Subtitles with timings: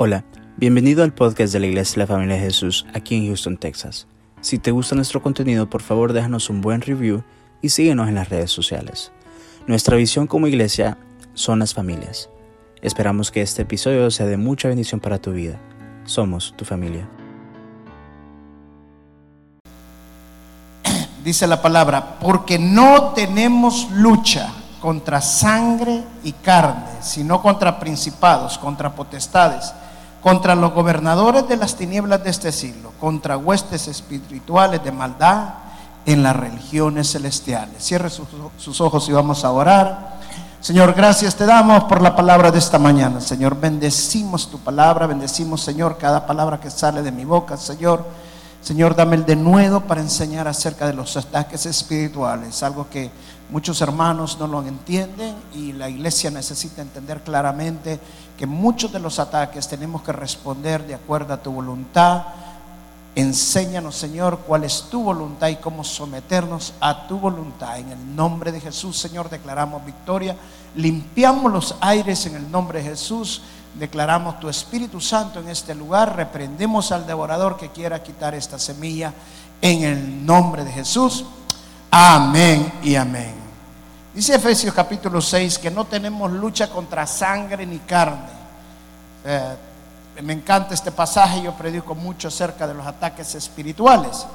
[0.00, 0.22] Hola,
[0.56, 4.06] bienvenido al podcast de la Iglesia de la Familia de Jesús aquí en Houston, Texas.
[4.40, 7.24] Si te gusta nuestro contenido, por favor déjanos un buen review
[7.62, 9.10] y síguenos en las redes sociales.
[9.66, 10.98] Nuestra visión como iglesia
[11.34, 12.30] son las familias.
[12.80, 15.58] Esperamos que este episodio sea de mucha bendición para tu vida.
[16.04, 17.08] Somos tu familia.
[21.24, 24.48] Dice la palabra, porque no tenemos lucha
[24.80, 29.74] contra sangre y carne, sino contra principados, contra potestades
[30.28, 35.54] contra los gobernadores de las tinieblas de este siglo, contra huestes espirituales de maldad
[36.04, 37.82] en las religiones celestiales.
[37.82, 40.18] Cierre sus, ojos y vamos a orar.
[40.60, 43.22] Señor, gracias te damos por la palabra de esta mañana.
[43.22, 48.04] Señor, bendecimos tu palabra, bendecimos, Señor, cada palabra que sale de mi boca, Señor.
[48.60, 53.10] Señor, dame el denuedo para enseñar acerca de los ataques espirituales, algo que
[53.50, 57.98] muchos hermanos no lo entienden y la iglesia necesita entender claramente
[58.36, 62.24] que muchos de los ataques tenemos que responder de acuerdo a tu voluntad.
[63.14, 67.78] Enséñanos, Señor, cuál es tu voluntad y cómo someternos a tu voluntad.
[67.78, 70.36] En el nombre de Jesús, Señor, declaramos victoria.
[70.76, 73.42] Limpiamos los aires en el nombre de Jesús.
[73.76, 76.14] Declaramos tu Espíritu Santo en este lugar.
[76.14, 79.12] Reprendemos al devorador que quiera quitar esta semilla
[79.60, 81.24] en el nombre de Jesús.
[81.90, 83.37] Amén y amén.
[84.14, 88.30] Dice Efesios capítulo 6 que no tenemos lucha contra sangre ni carne.
[89.24, 89.56] Eh,
[90.22, 94.26] me encanta este pasaje, yo predico mucho acerca de los ataques espirituales,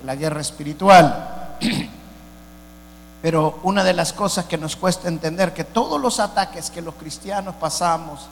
[0.00, 1.56] de la guerra espiritual.
[3.22, 6.94] Pero una de las cosas que nos cuesta entender que todos los ataques que los
[6.94, 8.26] cristianos pasamos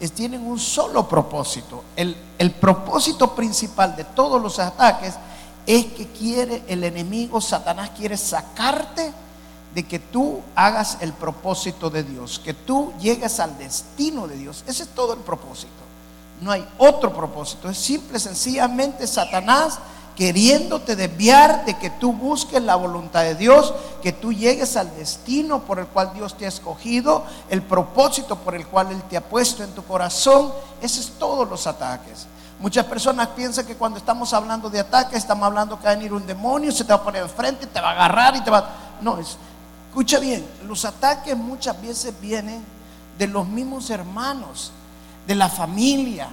[0.00, 1.84] es, tienen un solo propósito.
[1.96, 5.14] El, el propósito principal de todos los ataques
[5.66, 9.12] es que quiere el enemigo, Satanás quiere sacarte
[9.78, 14.64] de que tú hagas el propósito de Dios, que tú llegues al destino de Dios.
[14.66, 15.70] Ese es todo el propósito.
[16.40, 17.70] No hay otro propósito.
[17.70, 19.78] Es simple, sencillamente Satanás
[20.16, 23.72] queriéndote desviar de que tú busques la voluntad de Dios,
[24.02, 28.56] que tú llegues al destino por el cual Dios te ha escogido, el propósito por
[28.56, 30.52] el cual Él te ha puesto en tu corazón.
[30.82, 32.26] Ese es todos los ataques.
[32.58, 36.12] Muchas personas piensan que cuando estamos hablando de ataques, estamos hablando que va a venir
[36.12, 38.68] un demonio, se te va a poner enfrente, te va a agarrar y te va...
[39.00, 39.36] No, es,
[39.98, 42.62] escucha bien, los ataques muchas veces vienen
[43.18, 44.70] de los mismos hermanos,
[45.26, 46.28] de la familia,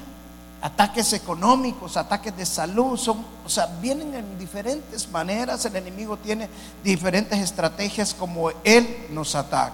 [0.61, 6.47] ataques económicos, ataques de salud, son, o sea, vienen en diferentes maneras, el enemigo tiene
[6.83, 9.73] diferentes estrategias como él nos ataca.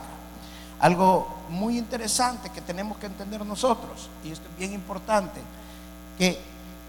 [0.79, 5.41] Algo muy interesante que tenemos que entender nosotros, y esto es bien importante,
[6.17, 6.39] que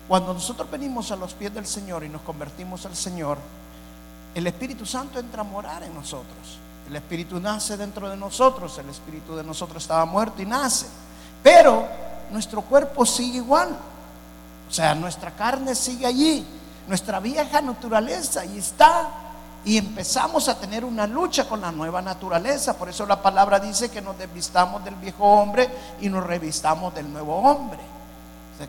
[0.06, 3.38] cuando nosotros venimos a los pies del Señor y nos convertimos al Señor,
[4.36, 6.60] el Espíritu Santo entra a morar en nosotros.
[6.92, 10.84] El Espíritu nace dentro de nosotros, el Espíritu de nosotros estaba muerto y nace.
[11.42, 11.88] Pero
[12.30, 13.74] nuestro cuerpo sigue igual.
[14.68, 16.46] O sea, nuestra carne sigue allí,
[16.86, 19.08] nuestra vieja naturaleza ahí está.
[19.64, 22.76] Y empezamos a tener una lucha con la nueva naturaleza.
[22.76, 25.70] Por eso la palabra dice que nos desvistamos del viejo hombre
[26.02, 27.91] y nos revistamos del nuevo hombre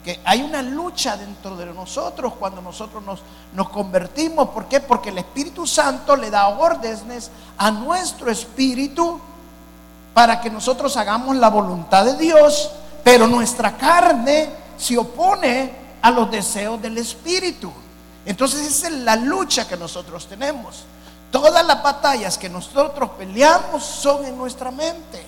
[0.03, 3.19] que hay una lucha dentro de nosotros cuando nosotros nos,
[3.53, 4.49] nos convertimos.
[4.49, 4.79] ¿Por qué?
[4.79, 9.19] Porque el Espíritu Santo le da órdenes a nuestro espíritu
[10.13, 12.71] para que nosotros hagamos la voluntad de Dios,
[13.03, 15.71] pero nuestra carne se opone
[16.01, 17.71] a los deseos del Espíritu.
[18.25, 20.85] Entonces esa es la lucha que nosotros tenemos.
[21.31, 25.23] Todas las batallas que nosotros peleamos son en nuestra mente.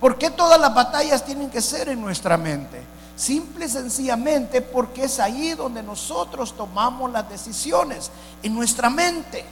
[0.00, 2.93] ¿Por qué todas las batallas tienen que ser en nuestra mente?
[3.16, 8.10] Simple y sencillamente porque es ahí donde nosotros tomamos las decisiones,
[8.42, 9.44] en nuestra mente.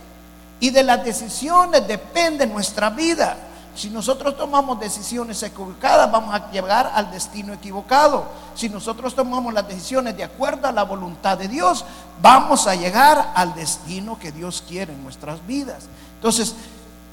[0.58, 3.36] Y de las decisiones depende nuestra vida.
[3.74, 8.26] Si nosotros tomamos decisiones equivocadas, vamos a llegar al destino equivocado.
[8.54, 11.84] Si nosotros tomamos las decisiones de acuerdo a la voluntad de Dios,
[12.20, 15.84] vamos a llegar al destino que Dios quiere en nuestras vidas.
[16.16, 16.54] Entonces,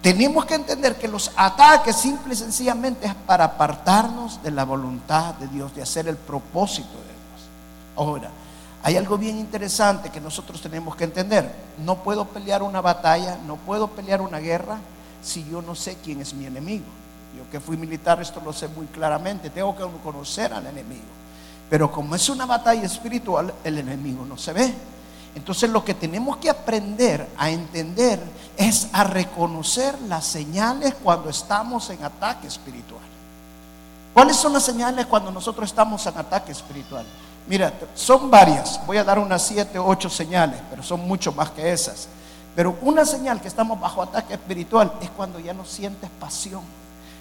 [0.02, 5.34] tenemos que entender que los ataques simple y sencillamente es para apartarnos de la voluntad
[5.36, 7.50] de Dios, de hacer el propósito de Dios.
[7.98, 8.30] Ahora,
[8.82, 11.54] hay algo bien interesante que nosotros tenemos que entender.
[11.84, 14.78] No puedo pelear una batalla, no puedo pelear una guerra
[15.22, 16.86] si yo no sé quién es mi enemigo.
[17.38, 21.04] Yo que fui militar esto lo sé muy claramente, tengo que conocer al enemigo.
[21.70, 24.74] Pero como es una batalla espiritual, el enemigo no se ve.
[25.36, 28.20] Entonces lo que tenemos que aprender a entender
[28.58, 33.02] es a reconocer las señales cuando estamos en ataque espiritual.
[34.14, 37.06] ¿Cuáles son las señales cuando nosotros estamos en ataque espiritual?
[37.48, 38.80] Mira, son varias.
[38.86, 42.08] Voy a dar unas siete o ocho señales, pero son mucho más que esas.
[42.56, 46.62] Pero una señal que estamos bajo ataque espiritual es cuando ya no sientes pasión,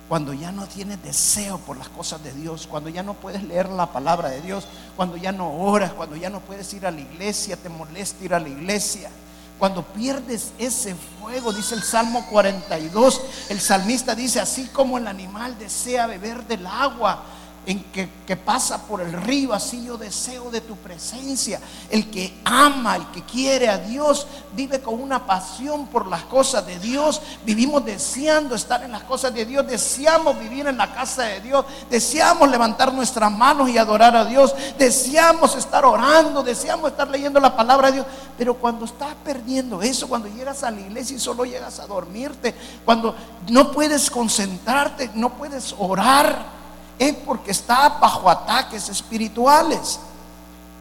[0.08, 3.68] cuando ya no tienes deseo por las cosas de Dios, cuando ya no puedes leer
[3.68, 4.66] la palabra de Dios,
[4.96, 8.32] cuando ya no oras, cuando ya no puedes ir a la iglesia, te molesta ir
[8.32, 9.10] a la iglesia.
[9.58, 13.20] Cuando pierdes ese fuego, dice el Salmo 42,
[13.50, 17.24] el salmista dice, así como el animal desea beber del agua,
[17.68, 21.60] en que, pasa por el río, así yo deseo de tu presencia.
[21.90, 26.66] El que ama, el que quiere a Dios, vive con una pasión por las cosas
[26.66, 27.20] de Dios.
[27.44, 31.66] Vivimos deseando estar en las cosas de Dios, deseamos vivir en la casa de Dios,
[31.90, 37.54] deseamos levantar nuestras manos y adorar a Dios, deseamos estar orando, deseamos estar leyendo la
[37.54, 38.06] palabra de Dios.
[38.38, 42.54] Pero cuando estás perdiendo eso, cuando llegas a la iglesia y solo llegas a dormirte,
[42.86, 43.14] cuando
[43.50, 46.57] no puedes concentrarte, no puedes orar,
[46.98, 50.00] es porque está bajo ataques espirituales.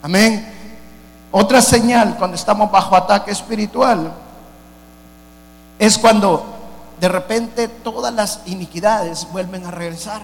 [0.02, 0.54] Amén.
[1.31, 4.14] Otra señal cuando estamos bajo ataque espiritual
[5.78, 6.46] es cuando
[7.00, 10.22] de repente todas las iniquidades vuelven a regresar.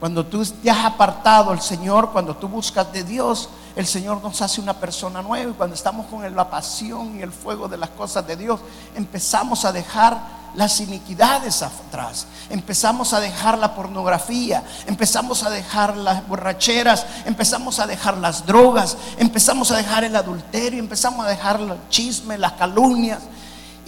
[0.00, 4.40] Cuando tú te has apartado el Señor, cuando tú buscas de Dios, el Señor nos
[4.40, 5.50] hace una persona nueva.
[5.50, 8.58] Y cuando estamos con la pasión y el fuego de las cosas de Dios,
[8.94, 10.18] empezamos a dejar
[10.54, 12.26] las iniquidades atrás.
[12.48, 18.96] Empezamos a dejar la pornografía, empezamos a dejar las borracheras, empezamos a dejar las drogas,
[19.18, 23.20] empezamos a dejar el adulterio, empezamos a dejar el chisme, las calumnias.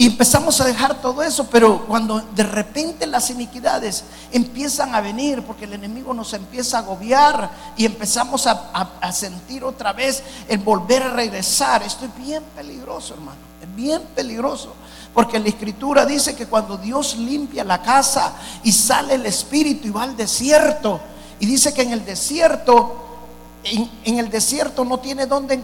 [0.00, 5.42] Y empezamos a dejar todo eso, pero cuando de repente las iniquidades empiezan a venir,
[5.42, 10.58] porque el enemigo nos empieza a agobiar y empezamos a, a sentir otra vez el
[10.58, 14.72] volver a regresar, esto es bien peligroso, hermano, es bien peligroso.
[15.12, 19.90] Porque la escritura dice que cuando Dios limpia la casa y sale el espíritu y
[19.90, 21.00] va al desierto,
[21.40, 23.07] y dice que en el desierto,
[23.64, 25.62] en, el desierto no tiene dónde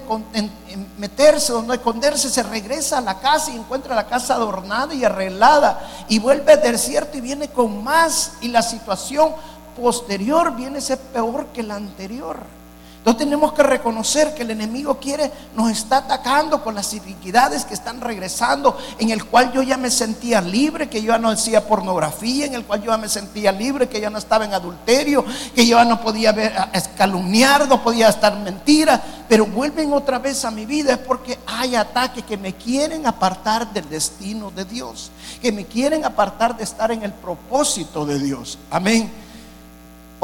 [0.98, 6.06] meterse, donde esconderse, se regresa a la casa y encuentra la casa adornada y arreglada,
[6.08, 9.32] y vuelve al desierto y viene con más, y la situación
[9.80, 12.63] posterior viene a ser peor que la anterior.
[13.04, 17.74] Entonces tenemos que reconocer que el enemigo quiere, nos está atacando con las iniquidades que
[17.74, 21.68] están regresando, en el cual yo ya me sentía libre, que yo ya no decía
[21.68, 25.22] pornografía, en el cual yo ya me sentía libre, que ya no estaba en adulterio,
[25.54, 30.42] que yo ya no podía ver, escalumniar, no podía estar mentira, pero vuelven otra vez
[30.46, 35.10] a mi vida es porque hay ataques que me quieren apartar del destino de Dios,
[35.42, 38.58] que me quieren apartar de estar en el propósito de Dios.
[38.70, 39.23] Amén.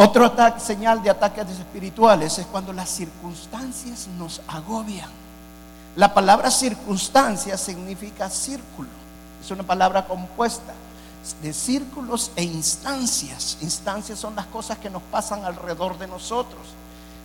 [0.02, 5.11] Otro señal de ataques espirituales es cuando las circunstancias nos agobian.
[5.94, 8.88] La palabra circunstancia significa círculo.
[9.44, 10.73] Es una palabra compuesta
[11.43, 13.58] de círculos e instancias.
[13.61, 16.62] Instancias son las cosas que nos pasan alrededor de nosotros.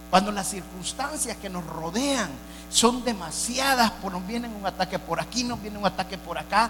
[0.10, 2.30] Cuando las circunstancias que nos rodean
[2.70, 6.70] son demasiadas, pues nos viene un ataque por aquí, nos viene un ataque por acá,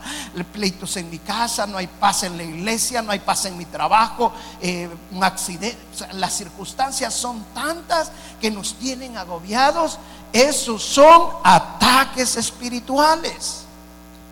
[0.52, 3.66] pleitos en mi casa, no hay paz en la iglesia, no hay paz en mi
[3.66, 5.78] trabajo, eh, un accidente.
[6.14, 9.98] las circunstancias son tantas que nos tienen agobiados.
[10.32, 13.62] Esos son ataques espirituales.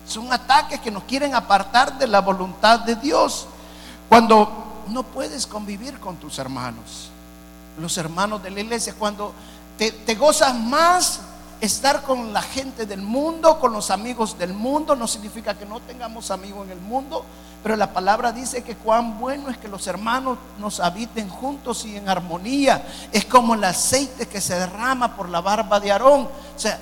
[0.06, 3.46] Son ataques que nos quieren apartar de la voluntad de Dios.
[4.08, 7.10] Cuando no puedes convivir con tus hermanos,
[7.78, 9.32] los hermanos de la iglesia, cuando
[9.76, 11.20] te, gozas más
[11.60, 15.80] estar con la gente del mundo, con los amigos del mundo, no significa que no
[15.80, 17.24] tengamos amigos en el mundo,
[17.62, 21.96] pero la palabra dice que cuán bueno es que los hermanos nos habiten juntos y
[21.96, 22.86] en armonía.
[23.10, 26.24] Es como el aceite que se derrama por la barba de Aarón.
[26.24, 26.78] O sea,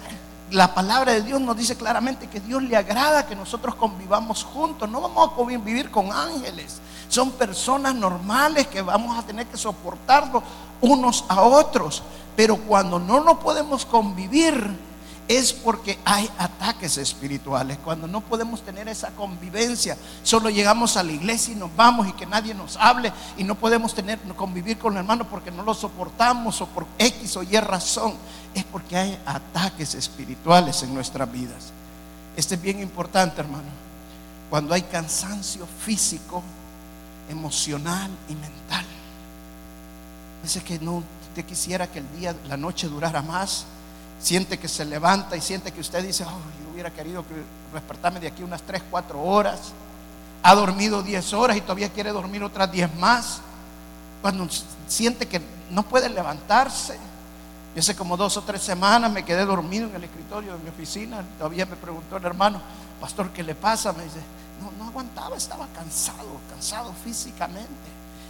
[0.50, 4.88] la palabra de Dios nos dice claramente que Dios le agrada que nosotros convivamos juntos.
[4.90, 6.80] No vamos a convivir con ángeles.
[7.12, 10.42] Son personas normales que vamos a tener que soportarlo
[10.80, 12.02] unos a otros.
[12.34, 14.74] Pero cuando no nos podemos convivir
[15.28, 17.76] es porque hay ataques espirituales.
[17.84, 22.14] Cuando no podemos tener esa convivencia, solo llegamos a la iglesia y nos vamos y
[22.14, 25.74] que nadie nos hable y no podemos tener convivir con el hermano porque no lo
[25.74, 28.14] soportamos o por X o Y razón,
[28.54, 31.74] es porque hay ataques espirituales en nuestras vidas.
[32.38, 33.68] Este es bien importante, hermano.
[34.48, 36.42] Cuando hay cansancio físico,
[37.28, 38.84] emocional y mental.
[40.44, 41.02] A que no
[41.32, 43.64] usted quisiera que el día, la noche durara más,
[44.20, 47.34] siente que se levanta y siente que usted dice, oh, yo hubiera querido que
[47.72, 49.72] despertarme de aquí unas 3, 4 horas,
[50.42, 53.40] ha dormido 10 horas y todavía quiere dormir otras 10 más,
[54.20, 54.46] cuando
[54.86, 56.98] siente que no puede levantarse.
[57.74, 60.68] Yo hace como dos o tres semanas me quedé dormido en el escritorio de mi
[60.68, 62.60] oficina, todavía me preguntó el hermano,
[63.00, 63.92] pastor, ¿qué le pasa?
[63.94, 64.20] Me dice,
[64.62, 67.68] no, no aguantaba, estaba cansado, cansado físicamente.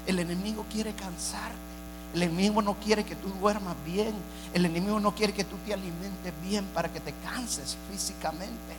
[0.06, 1.72] El enemigo quiere cansarte.
[2.14, 4.14] El enemigo no quiere que tú duermas bien.
[4.52, 8.76] El enemigo no quiere que tú te alimentes bien para que te canses físicamente.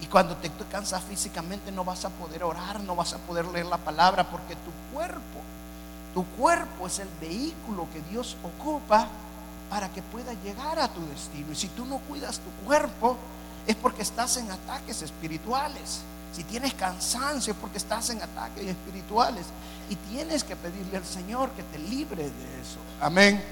[0.00, 3.66] Y cuando te cansas físicamente no vas a poder orar, no vas a poder leer
[3.66, 5.40] la palabra porque tu cuerpo,
[6.14, 9.08] tu cuerpo es el vehículo que Dios ocupa
[9.68, 11.52] para que pueda llegar a tu destino.
[11.52, 13.16] Y si tú no cuidas tu cuerpo,
[13.66, 16.00] es porque estás en ataques espirituales.
[16.32, 19.46] Si tienes cansancio es porque estás en ataques espirituales.
[19.88, 22.78] Y tienes que pedirle al Señor que te libre de eso.
[23.00, 23.42] Amén.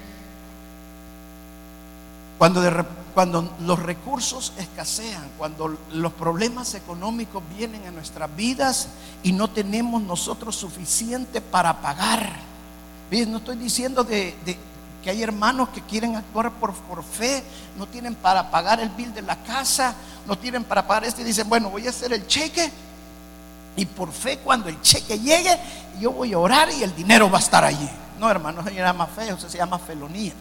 [2.39, 8.87] Cuando, los recursos escasean, cuando los problemas económicos vienen a nuestras vidas
[9.23, 12.31] y no tenemos nosotros suficiente para pagar.
[13.27, 14.37] No estoy diciendo de,
[15.09, 17.43] hay hermanos que quieren actuar por, por, fe,
[17.77, 21.25] no tienen para pagar el bill de la casa, no tienen para pagar esto y
[21.25, 22.71] dicen, bueno, voy a hacer el cheque
[23.75, 25.57] y por fe cuando el cheque llegue,
[25.99, 27.89] yo voy a orar y el dinero va a estar allí.
[28.19, 30.33] No, hermano, eso se llama fe, eso se llama felonía.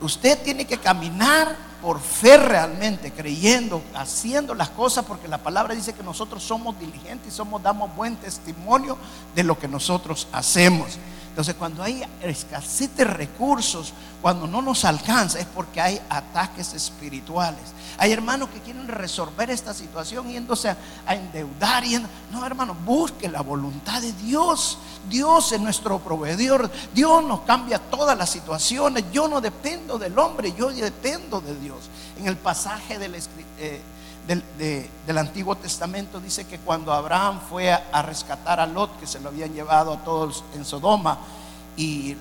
[0.00, 5.94] Usted tiene que caminar por fe realmente, creyendo, haciendo las cosas, porque la palabra dice
[5.94, 8.98] que nosotros somos diligentes y somos, damos buen testimonio
[9.34, 10.98] de lo que nosotros hacemos.
[11.36, 17.60] Entonces, cuando hay escasez de recursos, cuando no nos alcanza, es porque hay ataques espirituales.
[17.98, 21.84] Hay hermanos que quieren resolver esta situación yéndose a, endeudar.
[21.84, 22.02] Y
[22.32, 24.78] no, hermano, busque la voluntad de Dios.
[25.10, 26.70] Dios es nuestro proveedor.
[26.94, 29.04] Dios nos cambia todas las situaciones.
[29.12, 31.90] Yo no dependo del hombre, yo dependo de Dios.
[32.18, 33.14] En el pasaje del,
[33.58, 33.82] eh,
[34.26, 39.28] del, Antiguo Testamento dice que cuando Abraham fue a, rescatar a Lot, que se lo
[39.28, 41.18] habían llevado a todos en Sodoma,
[41.76, 42.16] y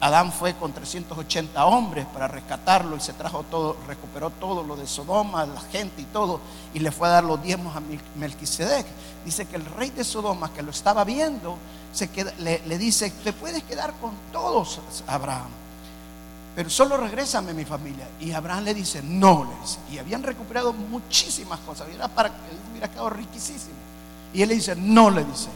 [0.00, 4.86] Adán fue con 380 hombres para rescatarlo y se trajo todo, recuperó todo lo de
[4.86, 6.40] Sodoma, la gente y todo,
[6.72, 7.82] y le fue a dar los diezmos a
[8.16, 8.86] Melquisedec.
[9.24, 11.58] Dice que el rey de Sodoma, que lo estaba viendo,
[11.92, 15.50] se le, le, dice: Te puedes quedar con todos, Abraham
[16.54, 18.08] pero solo regrésame mi familia.
[18.20, 19.78] Y Abraham le dice, no, les.
[19.92, 21.88] Y habían recuperado muchísimas cosas.
[21.94, 23.58] Era para él hubiera quedado riquísimo.
[24.32, 25.48] Y él le dice, no, le dice,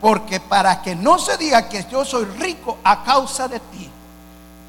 [0.00, 3.88] porque para que no se diga que yo soy rico a causa de ti,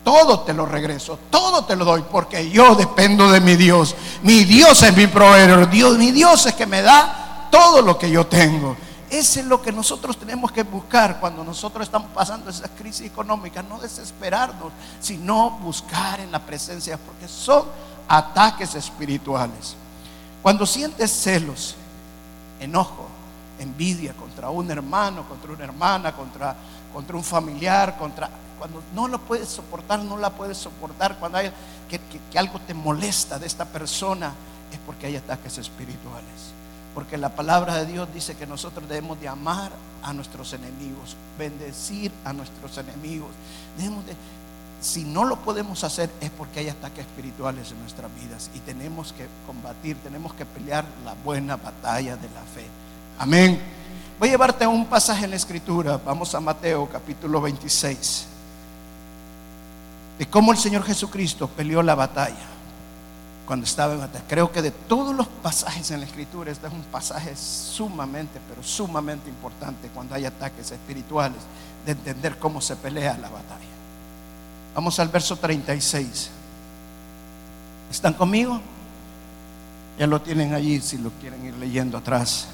[0.03, 3.96] todo te lo regreso, todo te lo doy, porque yo dependo de mi Dios.
[4.22, 8.10] Mi Dios es mi proveedor, Dios, mi Dios es que me da todo lo que
[8.10, 8.75] yo tengo.
[9.13, 13.62] Eso es lo que nosotros tenemos que buscar cuando nosotros estamos pasando esa crisis económica.
[13.62, 17.63] No desesperarnos, sino buscar en la presencia, porque son
[18.08, 19.75] ataques espirituales.
[20.41, 21.75] Cuando sientes celos,
[22.60, 23.05] enojo,
[23.60, 26.55] envidia contra un hermano, contra una hermana, contra,
[26.91, 31.51] contra un familiar, contra cuando no lo puedes soportar, no la puedes soportar, cuando hay
[31.88, 32.00] que,
[32.32, 34.34] que algo te molesta de esta persona,
[34.72, 36.62] es porque hay ataques espirituales.
[36.93, 39.71] Porque la palabra de Dios dice que nosotros debemos de amar
[40.03, 43.29] a nuestros enemigos, bendecir a nuestros enemigos.
[43.77, 44.15] Debemos de,
[44.81, 49.13] si no lo podemos hacer es porque hay ataques espirituales en nuestras vidas y tenemos
[49.13, 52.65] que combatir, tenemos que pelear la buena batalla de la fe.
[53.17, 53.59] Amén.
[54.19, 55.97] Voy a llevarte a un pasaje en la escritura.
[55.97, 58.27] Vamos a Mateo capítulo 26.
[60.19, 62.53] De cómo el Señor Jesucristo peleó la batalla
[63.45, 64.23] cuando estaba en batalla.
[64.27, 68.63] Creo que de todos los pasajes en la escritura, este es un pasaje sumamente, pero
[68.63, 71.39] sumamente importante cuando hay ataques espirituales,
[71.85, 73.73] de entender cómo se pelea la batalla.
[74.73, 76.29] Vamos al verso 36.
[77.91, 78.59] ¿Están conmigo?
[80.00, 82.47] Ya lo tienen allí si lo quieren ir leyendo atrás.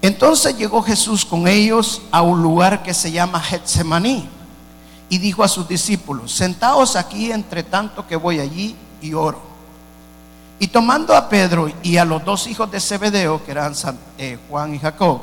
[0.00, 4.26] Entonces llegó Jesús con ellos a un lugar que se llama Getsemaní
[5.10, 9.49] y dijo a sus discípulos, sentaos aquí entre tanto que voy allí y oro.
[10.62, 13.72] Y tomando a Pedro y a los dos hijos de Zebedeo, que eran
[14.18, 15.22] eh, Juan y Jacob,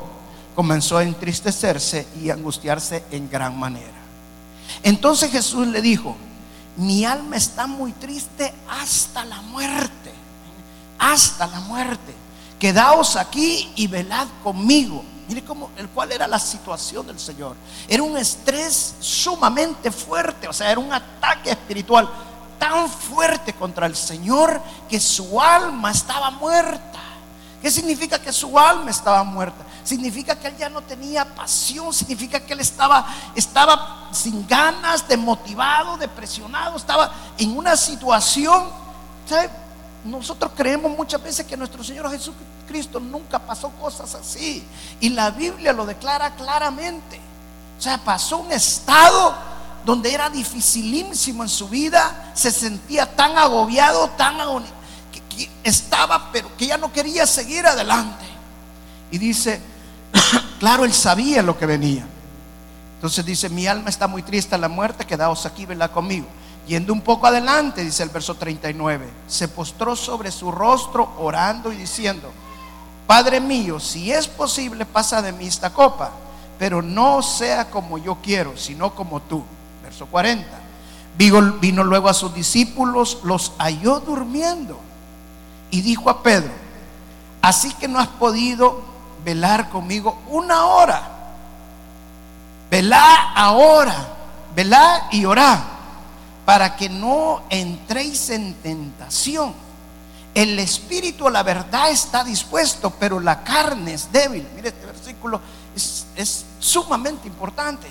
[0.56, 3.86] comenzó a entristecerse y angustiarse en gran manera.
[4.82, 6.16] Entonces Jesús le dijo,
[6.76, 10.12] mi alma está muy triste hasta la muerte,
[10.98, 12.12] hasta la muerte.
[12.58, 15.04] Quedaos aquí y velad conmigo.
[15.28, 17.54] Mire cómo, el cual era la situación del Señor.
[17.86, 22.10] Era un estrés sumamente fuerte, o sea, era un ataque espiritual
[22.58, 26.98] tan fuerte contra el Señor que su alma estaba muerta.
[27.60, 29.64] ¿Qué significa que su alma estaba muerta?
[29.82, 35.96] Significa que él ya no tenía pasión, significa que él estaba, estaba sin ganas, demotivado,
[35.96, 38.68] depresionado, estaba en una situación.
[40.04, 44.64] Nosotros creemos muchas veces que nuestro Señor Jesucristo nunca pasó cosas así.
[45.00, 47.20] Y la Biblia lo declara claramente.
[47.78, 49.34] O sea, pasó un estado
[49.84, 54.36] donde era dificilísimo en su vida, se sentía tan agobiado, tan
[55.12, 58.24] que, estaba, pero que ya no quería seguir adelante.
[59.10, 59.60] Y dice,
[60.58, 62.06] claro, él sabía lo que venía.
[62.96, 66.26] Entonces dice, mi alma está muy triste a la muerte, quedaos aquí, vela conmigo.
[66.66, 71.76] Yendo un poco adelante, dice el verso 39, se postró sobre su rostro orando y
[71.76, 72.30] diciendo,
[73.06, 76.10] Padre mío, si es posible, pasa de mí esta copa,
[76.58, 79.42] pero no sea como yo quiero, sino como tú.
[79.88, 80.46] Verso 40.
[81.16, 84.78] Vino, luego a sus discípulos, los halló durmiendo
[85.70, 86.50] y dijo a Pedro,
[87.40, 88.82] así que no has podido
[89.24, 91.08] velar conmigo una hora.
[92.70, 94.08] Velá ahora,
[94.54, 95.64] velá y orá,
[96.44, 99.54] para que no entréis en tentación.
[100.34, 104.46] El espíritu la verdad está dispuesto, pero la carne es débil.
[104.54, 105.40] Mire, este versículo
[105.74, 107.88] es sumamente importante.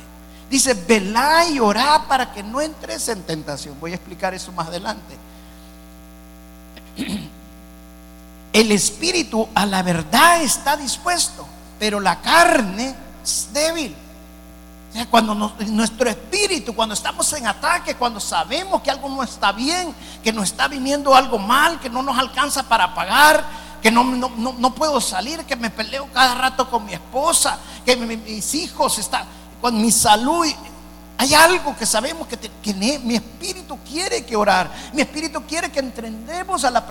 [0.49, 3.77] Dice, velá y orá para que no entres en tentación.
[3.79, 5.17] Voy a explicar eso más adelante.
[8.53, 11.45] El espíritu a la verdad está dispuesto,
[11.77, 13.93] pero la carne es débil.
[15.11, 20.31] cuando nuestro espíritu, cuando estamos en ataque, cuando sabemos que algo no está bien, que
[20.31, 23.43] nos está viniendo algo mal, que no nos alcanza para pagar,
[23.81, 28.55] que no, no, puedo salir, que me peleo cada rato con mi esposa, que mis
[28.55, 29.25] hijos están
[29.61, 30.45] con mi salud.
[31.19, 34.69] Hay algo que sabemos que, mi espíritu quiere que orar.
[34.93, 36.85] Mi espíritu quiere que entendemos a la,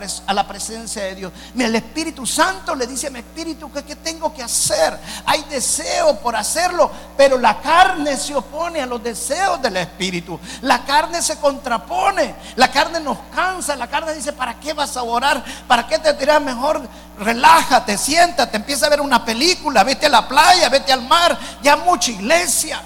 [0.48, 1.32] presencia de Dios.
[1.56, 4.98] El Espíritu Santo le dice a mi espíritu que, tengo que hacer.
[5.26, 10.40] Hay deseo por hacerlo, pero la carne se opone a los deseos del espíritu.
[10.62, 12.34] La carne se contrapone.
[12.56, 13.76] La carne nos cansa.
[13.76, 15.44] La carne dice, ¿para qué vas a orar?
[15.68, 16.82] ¿Para qué te dirás mejor?
[17.20, 21.38] Relájate, siéntate, empieza a ver una película, vete a la playa, vete al mar.
[21.62, 22.82] Ya mucha iglesia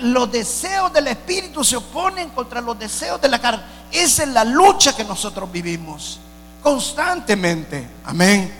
[0.00, 3.62] los deseos del espíritu se oponen contra los deseos de la carne.
[3.90, 6.20] Esa es la lucha que nosotros vivimos
[6.62, 7.88] constantemente.
[8.04, 8.52] Amén.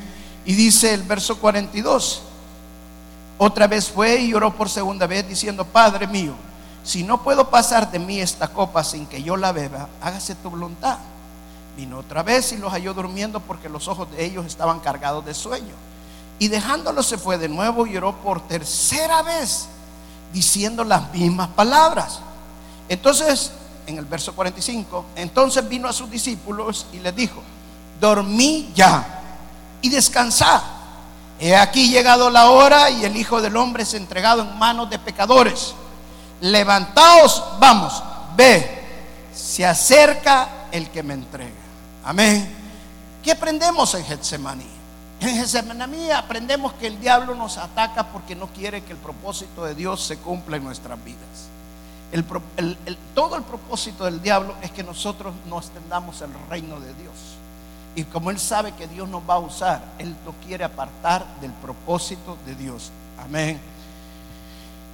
[0.45, 2.23] Y dice el verso 42.
[3.39, 6.35] Otra vez fue y oró por segunda vez diciendo, Padre mío,
[6.83, 10.51] si no puedo pasar de mí esta copa sin que yo la beba, hágase tu
[10.51, 10.99] voluntad.
[11.77, 15.35] Vino otra vez y los halló durmiendo porque los ojos de ellos estaban cargados de
[15.35, 15.75] sueño.
[16.41, 19.69] Y dejándolos se fue de nuevo y oró por tercera vez
[20.33, 22.21] diciendo las mismas palabras.
[22.89, 23.53] Entonces,
[23.87, 27.43] en el verso 45, entonces vino a sus discípulos y les dijo,
[28.01, 29.21] dormí ya
[29.81, 30.63] y descansad.
[31.41, 34.99] He aquí llegado la hora y el Hijo del Hombre es entregado en manos de
[34.99, 35.75] pecadores.
[36.41, 38.03] Levantaos, vamos,
[38.37, 38.85] ve,
[39.35, 41.51] se acerca el que me entrega.
[42.05, 42.57] Amén.
[43.23, 44.78] ¿Qué aprendemos en Getsemaní?
[45.21, 49.75] En Getsemaní aprendemos que el diablo nos ataca porque no quiere que el propósito de
[49.75, 51.49] Dios se cumpla en nuestras vidas.
[53.15, 57.15] todo el propósito del diablo es que nosotros no extendamos el reino de Dios.
[57.97, 61.51] Y como Él sabe que Dios nos va a usar, Él nos quiere apartar del
[61.53, 62.93] propósito de Dios.
[63.19, 63.59] Amén.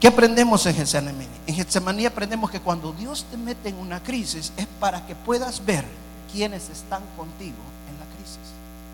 [0.01, 1.29] ¿Qué aprendemos en Getsemaní?
[1.47, 5.63] En Getsemaní aprendemos que cuando Dios te mete en una crisis es para que puedas
[5.67, 5.85] ver
[6.33, 7.57] quiénes están contigo
[7.91, 8.39] en la crisis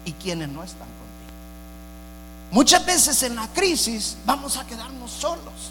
[0.04, 0.99] y quiénes no están.
[2.50, 5.70] Muchas veces en la crisis vamos a quedarnos solos.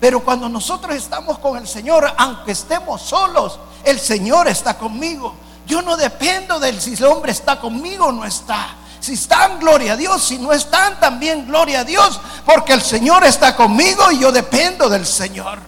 [0.00, 5.34] Pero cuando nosotros estamos con el Señor, aunque estemos solos, el Señor está conmigo.
[5.66, 8.76] Yo no dependo de si el hombre está conmigo o no está.
[9.00, 10.22] Si están, gloria a Dios.
[10.22, 12.20] Si no están, también gloria a Dios.
[12.44, 15.58] Porque el Señor está conmigo y yo dependo del Señor.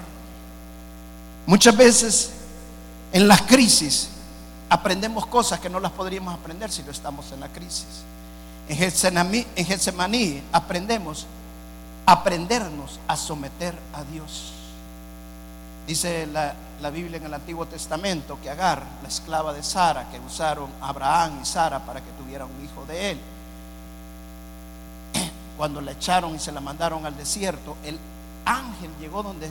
[1.47, 2.31] Muchas veces
[3.13, 4.09] en las crisis
[4.69, 8.05] aprendemos cosas que no las podríamos aprender si no estamos en la crisis.
[8.69, 8.77] En
[9.67, 11.27] Getsemaní, aprendemos
[12.05, 14.53] aprendernos a someter a Dios.
[15.87, 20.19] Dice la, la, Biblia en el Antiguo Testamento que Agar, la esclava de Sara, que
[20.19, 23.21] usaron Abraham y Sara para que tuvieran un hijo de él,
[25.57, 27.99] cuando la echaron y se la mandaron al desierto, el
[28.45, 29.49] ángel llegó donde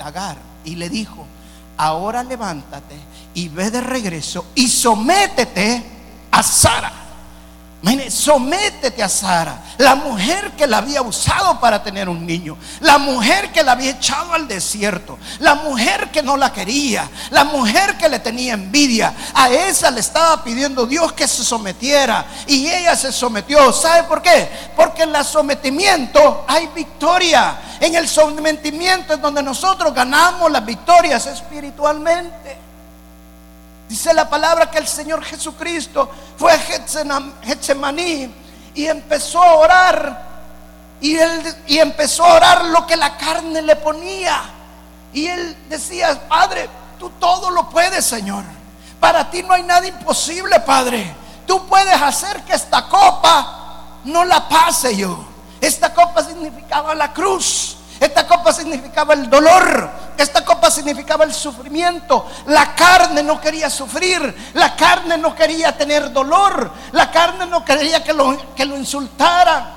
[0.00, 1.24] Agar y le dijo,
[1.76, 2.96] ahora levántate
[3.34, 5.84] y ve de regreso y sométete
[6.32, 7.05] a Sara
[8.10, 13.52] sométete a Sara, la mujer que la había usado para tener un niño, la mujer
[13.52, 18.08] que la había echado al desierto, la mujer que no la quería, la mujer que
[18.08, 19.14] le tenía envidia.
[19.34, 23.72] A esa le estaba pidiendo Dios que se sometiera y ella se sometió.
[23.72, 24.48] ¿Sabe por qué?
[24.74, 27.58] Porque en el sometimiento hay victoria.
[27.80, 32.65] En el sometimiento es donde nosotros ganamos las victorias espiritualmente.
[33.88, 36.58] Dice la palabra que el Señor Jesucristo fue a
[37.42, 38.34] Getsemaní
[38.74, 40.26] y empezó a orar.
[41.00, 44.42] Y, él, y empezó a orar lo que la carne le ponía.
[45.12, 46.68] Y él decía, Padre,
[46.98, 48.44] tú todo lo puedes, Señor.
[48.98, 51.14] Para ti no hay nada imposible, Padre.
[51.46, 55.24] Tú puedes hacer que esta copa no la pase yo.
[55.60, 57.75] Esta copa significaba la cruz.
[57.98, 59.90] Esta copa significaba el dolor.
[60.16, 62.26] Esta copa significaba el sufrimiento.
[62.46, 64.34] La carne no quería sufrir.
[64.54, 66.70] La carne no quería tener dolor.
[66.92, 69.76] La carne no quería que lo, que lo insultaran.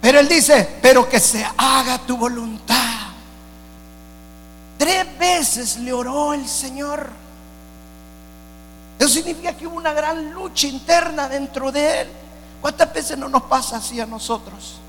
[0.00, 2.76] Pero él dice, pero que se haga tu voluntad.
[4.78, 7.10] Tres veces le oró el Señor.
[8.98, 12.08] Eso significa que hubo una gran lucha interna dentro de él.
[12.60, 14.80] ¿Cuántas veces no nos pasa así a nosotros?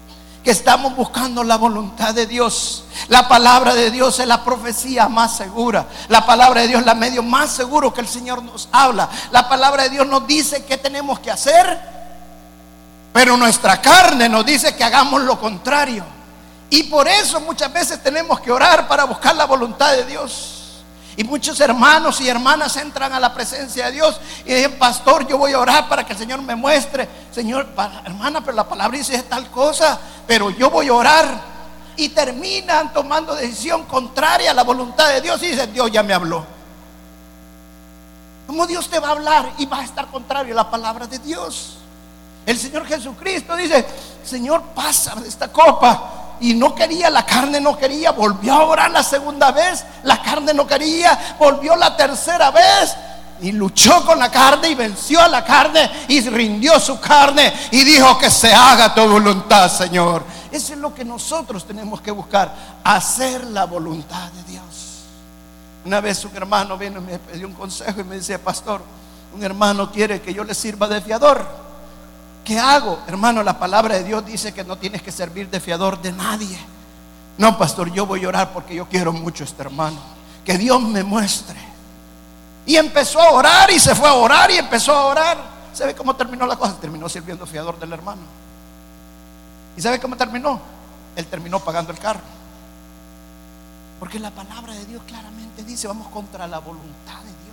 [0.44, 2.86] Que estamos buscando la voluntad de Dios.
[3.08, 5.88] La palabra de Dios es la profecía más segura.
[6.08, 9.10] La palabra de Dios es la medio más seguro que el Señor nos habla.
[9.32, 11.80] La palabra de Dios nos dice qué tenemos que hacer.
[13.12, 16.06] Pero nuestra carne nos dice que hagamos lo contrario.
[16.70, 20.59] Y por eso muchas veces tenemos que orar para buscar la voluntad de Dios.
[21.18, 25.38] Y muchos hermanos y hermanas entran a la presencia de Dios y dicen, pastor, yo
[25.38, 27.08] voy a orar para que el Señor me muestre.
[27.32, 27.68] Señor,
[28.06, 31.60] hermana, pero la palabra dice tal cosa, pero yo voy a orar.
[31.98, 36.14] Y terminan tomando decisión contraria a la voluntad de Dios y dicen, Dios ya me
[36.14, 36.46] habló.
[38.48, 41.20] ¿Cómo Dios te va a hablar y va a estar contrario a la palabra de
[41.20, 41.78] Dios?
[42.46, 43.86] El Señor Jesucristo dice,
[44.24, 48.92] Señor, pasa de esta copa y no quería, la carne no quería, volvió a orar
[48.92, 52.96] la segunda vez, la carne no quería, volvió la tercera vez
[53.42, 57.84] y luchó con la carne y venció a la carne y rindió su carne y
[57.84, 60.24] dijo que se haga tu voluntad, Señor.
[60.52, 64.64] Eso es lo que nosotros tenemos que buscar, hacer la voluntad de Dios.
[65.86, 68.82] Una vez un hermano vino y me pidió un consejo y me dice, pastor,
[69.34, 71.69] un hermano quiere que yo le sirva de fiador.
[72.50, 72.98] ¿Qué hago?
[73.06, 76.58] Hermano, la palabra de Dios dice que no tienes que servir de fiador de nadie.
[77.38, 80.00] No, pastor, yo voy a orar porque yo quiero mucho a este hermano.
[80.44, 81.60] Que Dios me muestre.
[82.66, 85.38] Y empezó a orar y se fue a orar y empezó a orar.
[85.74, 86.74] ¿Sabe cómo terminó la cosa?
[86.82, 88.24] Terminó sirviendo fiador del hermano.
[89.78, 90.60] ¿Y sabe cómo terminó?
[91.16, 92.22] Él terminó pagando el carro.
[94.00, 97.49] Porque la palabra de Dios claramente dice, vamos contra la voluntad de Dios.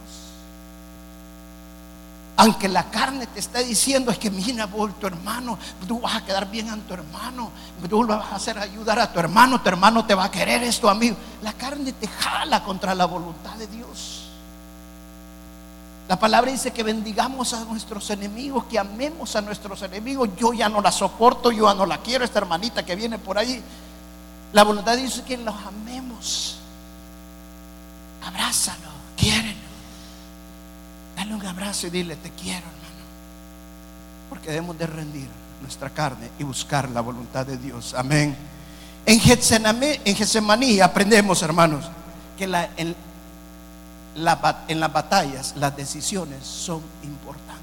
[2.38, 6.24] Aunque la carne te está diciendo es que mira, vos, tu hermano, tú vas a
[6.24, 7.50] quedar bien a tu hermano,
[7.88, 10.62] tú lo vas a hacer ayudar a tu hermano, tu hermano te va a querer
[10.62, 11.16] esto, amigo.
[11.42, 14.24] La carne te jala contra la voluntad de Dios.
[16.08, 20.28] La palabra dice que bendigamos a nuestros enemigos, que amemos a nuestros enemigos.
[20.36, 23.38] Yo ya no la soporto, yo ya no la quiero, esta hermanita que viene por
[23.38, 23.62] ahí.
[24.52, 26.58] La voluntad dice que los amemos.
[28.24, 28.85] Abrázalo, quieren.
[28.85, 28.85] Dale
[31.46, 33.04] abrazo y dile, te quiero, hermano.
[34.28, 35.28] Porque debemos de rendir
[35.62, 37.94] nuestra carne y buscar la voluntad de Dios.
[37.94, 38.36] Amén.
[39.04, 41.86] En Getsemaní, aprendemos, hermanos,
[42.36, 42.94] que en,
[44.16, 47.56] en las batallas las decisiones son importantes.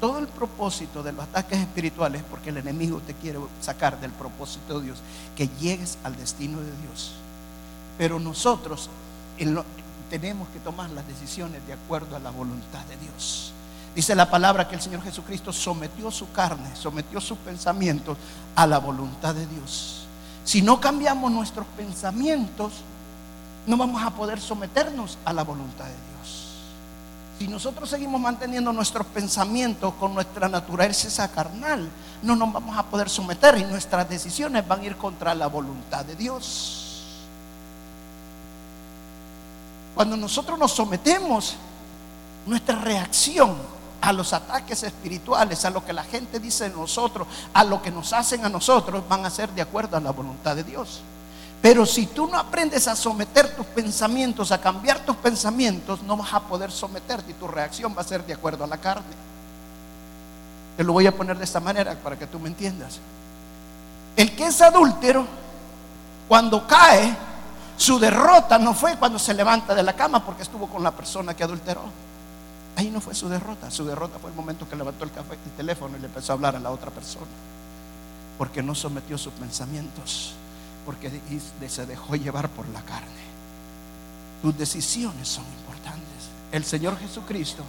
[0.00, 4.10] Todo el propósito de los ataques espirituales es porque el enemigo te quiere sacar del
[4.10, 4.98] propósito de Dios,
[5.34, 7.12] que llegues al destino de Dios.
[7.96, 8.90] Pero nosotros,
[9.38, 9.64] en lo,
[10.10, 13.52] tenemos que tomar las decisiones de acuerdo a la voluntad de Dios.
[13.94, 18.18] Dice la palabra que el Señor Jesucristo sometió su carne, sometió sus pensamientos
[18.56, 20.06] a la voluntad de Dios.
[20.44, 22.72] Si no cambiamos nuestros pensamientos,
[23.66, 26.04] no vamos a poder someternos a la voluntad de Dios.
[27.38, 31.88] Si nosotros seguimos manteniendo nuestros pensamientos con nuestra naturaleza carnal,
[32.22, 36.04] no nos vamos a poder someter y nuestras decisiones van a ir contra la voluntad
[36.04, 36.83] de Dios.
[39.94, 41.54] Cuando nosotros nos sometemos,
[42.46, 43.56] nuestra reacción
[44.00, 47.90] a los ataques espirituales, a lo que la gente dice de nosotros, a lo que
[47.90, 51.00] nos hacen a nosotros, van a ser de acuerdo a la voluntad de Dios.
[51.62, 56.34] Pero si tú no aprendes a someter tus pensamientos, a cambiar tus pensamientos, no vas
[56.34, 59.14] a poder someterte y tu reacción va a ser de acuerdo a la carne.
[60.76, 62.98] Te lo voy a poner de esta manera para que tú me entiendas.
[64.16, 65.26] El que es adúltero,
[66.28, 67.16] cuando cae,
[67.76, 71.34] su derrota no fue cuando se levanta de la cama porque estuvo con la persona
[71.34, 71.82] que adulteró.
[72.76, 73.70] Ahí no fue su derrota.
[73.70, 76.34] Su derrota fue el momento que levantó el, café, el teléfono y le empezó a
[76.34, 77.26] hablar a la otra persona.
[78.38, 80.34] Porque no sometió sus pensamientos.
[80.86, 81.10] Porque
[81.68, 83.24] se dejó llevar por la carne.
[84.42, 86.04] Tus decisiones son importantes.
[86.52, 87.62] El Señor Jesucristo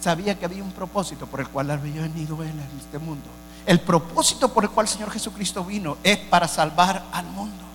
[0.00, 3.26] sabía que había un propósito por el cual había venido Él en este mundo.
[3.66, 7.65] El propósito por el cual el Señor Jesucristo vino es para salvar al mundo.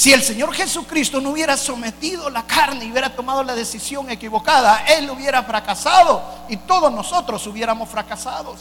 [0.00, 4.86] Si el Señor Jesucristo no hubiera sometido la carne y hubiera tomado la decisión equivocada,
[4.86, 8.60] Él hubiera fracasado y todos nosotros hubiéramos fracasados.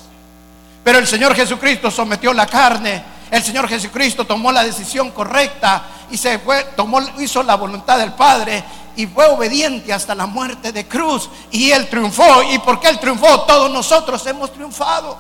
[0.83, 6.17] Pero el Señor Jesucristo sometió la carne, el Señor Jesucristo tomó la decisión correcta y
[6.17, 8.61] se fue, tomó, hizo la voluntad del Padre
[8.97, 12.43] y fue obediente hasta la muerte de cruz y Él triunfó.
[12.51, 13.43] ¿Y porque Él triunfó?
[13.43, 15.17] Todos nosotros hemos triunfado.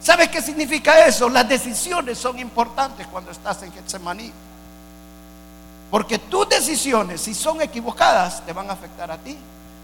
[0.00, 1.28] ¿Sabes qué significa eso?
[1.28, 4.32] Las decisiones son importantes cuando estás en Getsemaní.
[5.90, 9.36] Porque tus decisiones, si son equivocadas, te van a afectar a ti.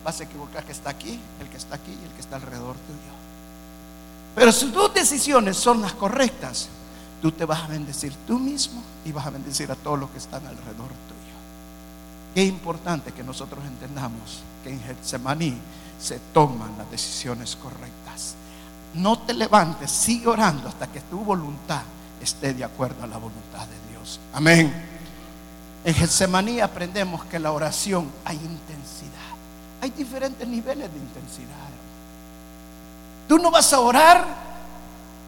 [0.04, 2.74] Vas a equivocar que está aquí, el que está aquí y el que está alrededor
[2.74, 3.12] tuyo.
[4.34, 6.68] Pero si tus decisiones son las correctas,
[7.20, 10.18] tú te vas a bendecir tú mismo y vas a bendecir a todos los que
[10.18, 11.36] están alrededor tuyo.
[12.34, 15.56] Qué importante que nosotros entendamos que en Getsemaní
[16.00, 18.34] se toman las decisiones correctas.
[18.94, 21.82] No te levantes, sigue orando hasta que tu voluntad
[22.20, 24.18] esté de acuerdo a la voluntad de Dios.
[24.32, 24.91] Amén.
[25.84, 29.12] En Getsemaní aprendemos que la oración hay intensidad.
[29.80, 31.48] Hay diferentes niveles de intensidad.
[33.26, 34.24] Tú no vas a orar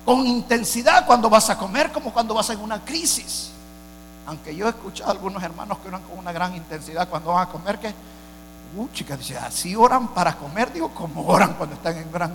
[0.04, 3.50] con intensidad cuando vas a comer como cuando vas en una crisis.
[4.26, 7.48] Aunque yo he escuchado a algunos hermanos que oran con una gran intensidad cuando van
[7.48, 7.88] a comer, que,
[8.76, 12.32] uh, chicas, así oran para comer, digo, como oran cuando están en gran,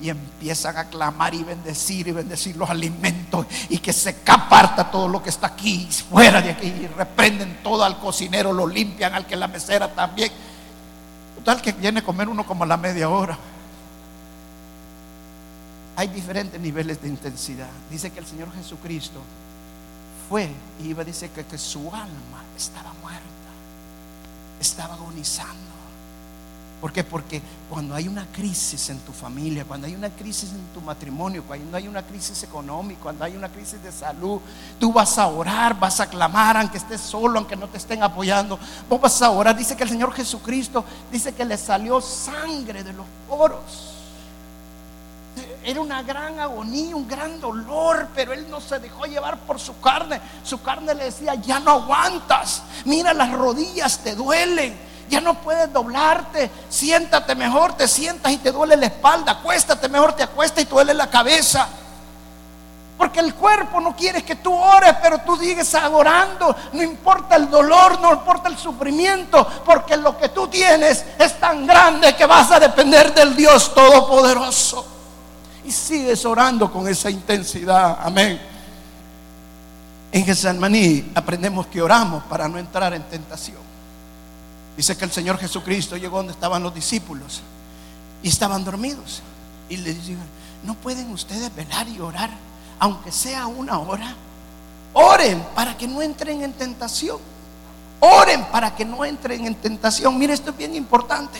[0.00, 5.08] y empiezan a clamar y bendecir y bendecir los alimentos y que se caparta todo
[5.08, 9.26] lo que está aquí fuera de aquí y reprenden todo al cocinero, lo limpian al
[9.26, 10.30] que la mesera también.
[11.36, 13.38] Total que viene a comer uno como a la media hora.
[15.96, 17.68] Hay diferentes niveles de intensidad.
[17.90, 19.20] Dice que el Señor Jesucristo
[20.28, 20.48] fue
[20.82, 23.20] y iba decir que, que su alma estaba muerta,
[24.60, 25.69] estaba agonizando.
[26.80, 27.04] ¿Por qué?
[27.04, 31.44] Porque cuando hay una crisis en tu familia, cuando hay una crisis en tu matrimonio,
[31.46, 34.40] cuando hay una crisis económica, cuando hay una crisis de salud,
[34.78, 38.58] tú vas a orar, vas a clamar, aunque estés solo, aunque no te estén apoyando,
[38.88, 39.54] vos vas a orar.
[39.54, 43.96] Dice que el Señor Jesucristo dice que le salió sangre de los poros.
[45.62, 49.78] Era una gran agonía, un gran dolor, pero él no se dejó llevar por su
[49.80, 50.18] carne.
[50.42, 55.70] Su carne le decía, ya no aguantas, mira las rodillas te duelen ya no puedes
[55.72, 60.66] doblarte, siéntate mejor, te sientas y te duele la espalda, acuéstate mejor, te acuestas y
[60.66, 61.68] te duele la cabeza.
[62.96, 66.54] Porque el cuerpo no quiere que tú ores, pero tú sigues adorando.
[66.74, 71.66] No importa el dolor, no importa el sufrimiento, porque lo que tú tienes es tan
[71.66, 74.86] grande que vas a depender del Dios Todopoderoso.
[75.64, 77.98] Y sigues orando con esa intensidad.
[78.02, 78.38] Amén.
[80.12, 83.69] En Getsemaní aprendemos que oramos para no entrar en tentación.
[84.80, 87.42] Dice que el Señor Jesucristo llegó donde estaban los discípulos
[88.22, 89.20] y estaban dormidos.
[89.68, 90.24] Y le dijeron,
[90.64, 92.30] ¿no pueden ustedes velar y orar,
[92.78, 94.14] aunque sea una hora?
[94.94, 97.18] Oren para que no entren en tentación.
[98.00, 100.18] Oren para que no entren en tentación.
[100.18, 101.38] Mire, esto es bien importante.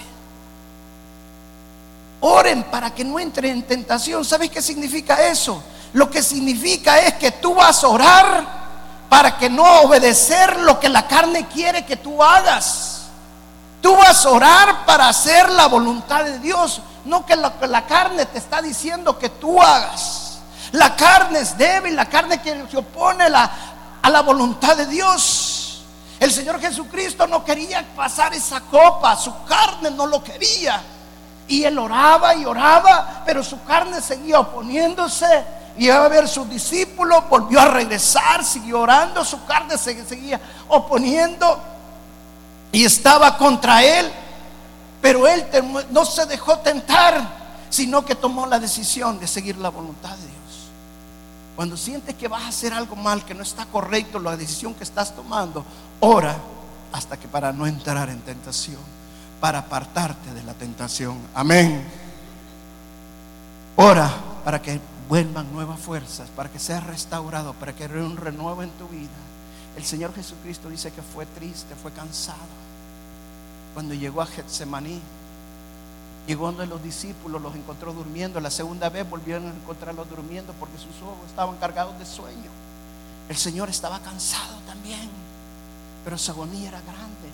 [2.21, 4.23] Oren para que no entren en tentación.
[4.23, 5.63] ¿Sabes qué significa eso?
[5.95, 10.91] Lo que significa es que tú vas a orar para que no obedecer lo que
[10.91, 13.00] la carne quiere que tú hagas.
[13.81, 18.39] Tú vas a orar para hacer la voluntad de Dios, no que la carne te
[18.39, 20.41] está diciendo que tú hagas.
[20.73, 25.83] La carne es débil, la carne que se opone a la voluntad de Dios.
[26.21, 30.81] El Señor Jesucristo no quería pasar esa copa, su carne no lo quería.
[31.49, 35.45] Y él oraba y oraba, pero su carne seguía oponiéndose.
[35.77, 40.39] Y a ver sus discípulos, volvió a regresar, siguió orando, su carne seguía
[40.69, 41.59] oponiendo
[42.73, 44.11] y estaba contra él,
[45.01, 45.45] pero él
[45.91, 50.41] no se dejó tentar, sino que tomó la decisión de seguir la voluntad de Dios.
[51.57, 54.85] Cuando sientes que vas a hacer algo mal, que no está correcto la decisión que
[54.85, 55.65] estás tomando,
[56.01, 56.37] ora
[56.93, 58.79] hasta que para no entrar en tentación,
[59.41, 61.19] para apartarte de la tentación.
[61.35, 61.85] Amén.
[63.77, 64.11] Ora
[64.45, 68.71] para que vuelvan nuevas fuerzas, para que seas restaurado, para que haya un renuevo en
[68.71, 69.09] tu vida.
[69.77, 72.39] El Señor Jesucristo dice que fue triste, fue cansado.
[73.75, 75.01] Cuando llegó a Getsemaní,
[76.27, 78.41] llegó donde los discípulos los encontró durmiendo.
[78.41, 82.51] La segunda vez volvieron a encontrarlos durmiendo porque sus ojos estaban cargados de sueño.
[83.29, 85.09] El Señor estaba cansado también,
[86.05, 87.31] pero su agonía era grande.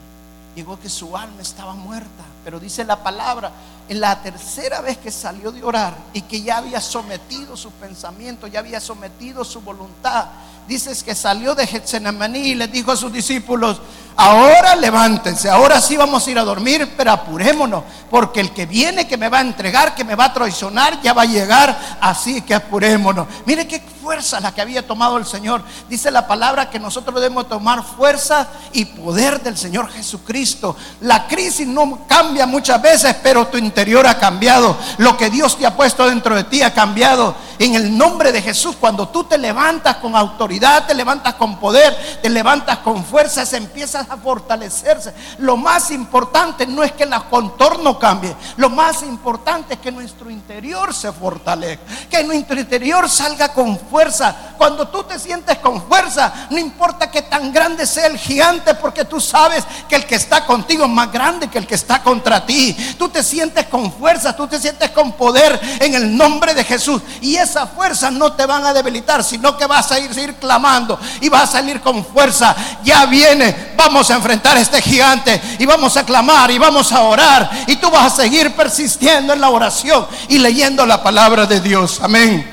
[0.55, 3.53] Llegó que su alma estaba muerta, pero dice la palabra,
[3.89, 8.47] en la tercera vez que salió de orar y que ya había sometido su pensamiento,
[8.47, 10.29] ya había sometido su voluntad,
[10.67, 13.81] dices que salió de Getsemaní y le dijo a sus discípulos,
[14.17, 19.07] ahora levántense, ahora sí vamos a ir a dormir, pero apurémonos, porque el que viene,
[19.07, 22.43] que me va a entregar, que me va a traicionar, ya va a llegar, así
[22.43, 23.27] que apurémonos.
[23.45, 25.65] Mire qué fuerza la que había tomado el Señor.
[25.89, 30.77] Dice la palabra que nosotros debemos tomar fuerza y poder del Señor Jesucristo.
[31.01, 34.77] La crisis no cambia muchas veces, pero tu interior ha cambiado.
[34.99, 37.35] Lo que Dios te ha puesto dentro de ti ha cambiado.
[37.59, 42.21] En el nombre de Jesús, cuando tú te levantas con autoridad, te levantas con poder,
[42.23, 45.15] te levantas con fuerzas, empiezas a fortalecerse.
[45.39, 50.31] Lo más importante no es que el contorno cambie, lo más importante es que nuestro
[50.31, 54.35] interior se fortalezca, que nuestro interior salga con fuerza.
[54.59, 59.05] Cuando tú te sientes con fuerza, no importa que tan grande sea el gigante, porque
[59.05, 62.45] tú sabes que el que está contigo es más grande que el que está contra
[62.45, 62.77] ti.
[62.99, 67.03] Tú te sientes con fuerza, tú te sientes con poder en el nombre de Jesús.
[67.21, 70.99] Y esas fuerzas no te van a debilitar, sino que vas a ir, seguir clamando
[71.21, 72.55] y vas a salir con fuerza.
[72.85, 77.03] Ya viene, vamos a enfrentar a este gigante y vamos a clamar y vamos a
[77.03, 77.51] orar.
[77.67, 82.01] Y tú vas a seguir persistiendo en la oración y leyendo la palabra de Dios.
[82.03, 82.53] Amén.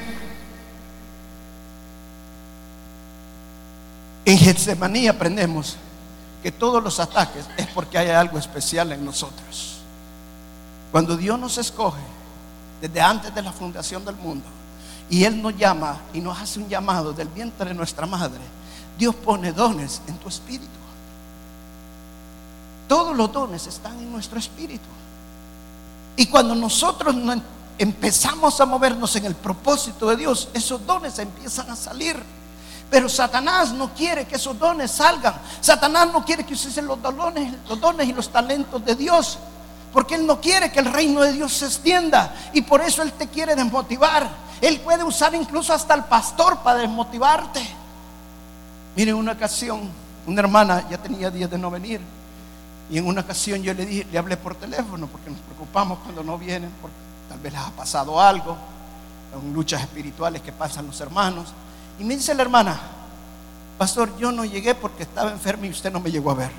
[4.26, 5.76] En Getsemaní aprendemos
[6.42, 9.80] que todos los ataques es porque hay algo especial en nosotros.
[10.92, 12.00] Cuando Dios nos escoge,
[12.84, 14.44] desde antes de la fundación del mundo.
[15.14, 18.40] Y Él nos llama y nos hace un llamado del vientre de nuestra madre.
[18.98, 20.66] Dios pone dones en tu espíritu.
[22.88, 24.88] Todos los dones están en nuestro espíritu.
[26.16, 27.16] Y cuando nosotros
[27.78, 32.16] empezamos a movernos en el propósito de Dios, esos dones empiezan a salir.
[32.90, 35.36] Pero Satanás no quiere que esos dones salgan.
[35.62, 39.38] Satanás no quiere que usen los dones, los dones y los talentos de Dios.
[39.94, 42.34] Porque Él no quiere que el reino de Dios se extienda.
[42.52, 44.42] Y por eso Él te quiere desmotivar.
[44.64, 47.62] Él puede usar incluso hasta el pastor para desmotivarte.
[48.96, 49.90] Mire, una ocasión,
[50.26, 52.00] una hermana ya tenía días de no venir.
[52.90, 56.24] Y en una ocasión yo le dije, le hablé por teléfono porque nos preocupamos cuando
[56.24, 56.96] no vienen, porque
[57.28, 58.56] tal vez les ha pasado algo.
[59.34, 61.54] Son luchas espirituales que pasan los hermanos.
[62.00, 62.80] Y me dice la hermana,
[63.78, 66.52] pastor, yo no llegué porque estaba enfermo y usted no me llegó a ver.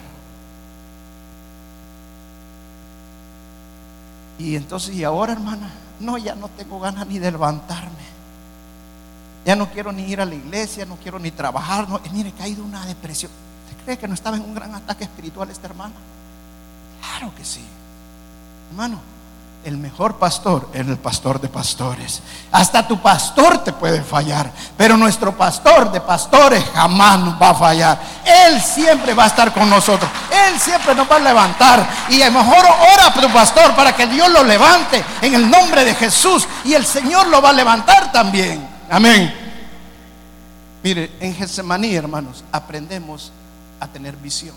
[4.39, 5.73] Y entonces, ¿y ahora, hermana?
[6.01, 8.15] No, ya no tengo ganas ni de levantarme.
[9.45, 11.87] Ya no quiero ni ir a la iglesia, no quiero ni trabajar.
[12.13, 13.31] Mire, he caído una depresión.
[13.71, 15.95] ¿Usted cree que no estaba en un gran ataque espiritual esta hermana?
[17.01, 17.65] Claro que sí.
[18.71, 19.01] Hermano,
[19.65, 22.23] el mejor pastor es el pastor de pastores.
[22.53, 27.55] Hasta tu pastor te puede fallar, pero nuestro pastor de pastores jamás nos va a
[27.55, 27.99] fallar.
[28.25, 30.11] Él siempre va a estar con nosotros.
[30.31, 31.89] Él siempre nos va a levantar.
[32.11, 35.51] Y a lo mejor ora a tu pastor para que Dios lo levante en el
[35.51, 36.47] nombre de Jesús.
[36.65, 38.69] Y el Señor lo va a levantar también.
[38.91, 39.35] Amén.
[40.83, 43.33] Mire, en Getsemaní, hermanos, aprendemos
[43.81, 44.55] a tener visión.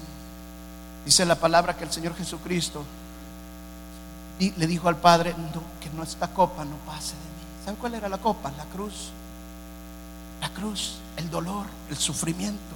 [1.05, 2.83] Dice la palabra que el Señor Jesucristo
[4.39, 5.35] le dijo al Padre,
[5.81, 7.65] que nuestra copa no pase de mí.
[7.65, 8.51] ¿Sabe cuál era la copa?
[8.57, 9.09] La cruz.
[10.41, 12.75] La cruz, el dolor, el sufrimiento.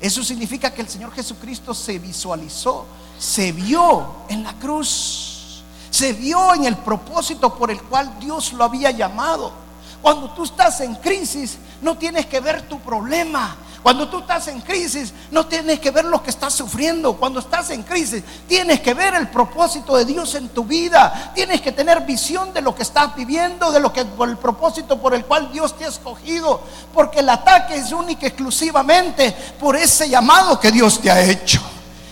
[0.00, 2.86] Eso significa que el Señor Jesucristo se visualizó,
[3.18, 8.64] se vio en la cruz, se vio en el propósito por el cual Dios lo
[8.64, 9.52] había llamado.
[10.00, 14.60] Cuando tú estás en crisis, no tienes que ver tu problema, cuando tú estás en
[14.60, 17.14] crisis, no tienes que ver lo que estás sufriendo.
[17.14, 21.32] Cuando estás en crisis, tienes que ver el propósito de Dios en tu vida.
[21.34, 25.14] Tienes que tener visión de lo que estás viviendo, de lo que el propósito por
[25.14, 26.60] el cual Dios te ha escogido.
[26.92, 31.62] Porque el ataque es único exclusivamente por ese llamado que Dios te ha hecho.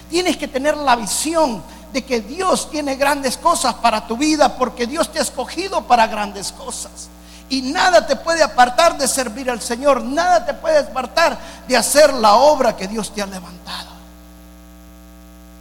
[0.08, 4.86] Tienes que tener la visión de que Dios tiene grandes cosas para tu vida porque
[4.86, 7.10] Dios te ha escogido para grandes cosas.
[7.50, 10.02] Y nada te puede apartar de servir al Señor.
[10.02, 13.88] Nada te puede apartar de hacer la obra que Dios te ha levantado.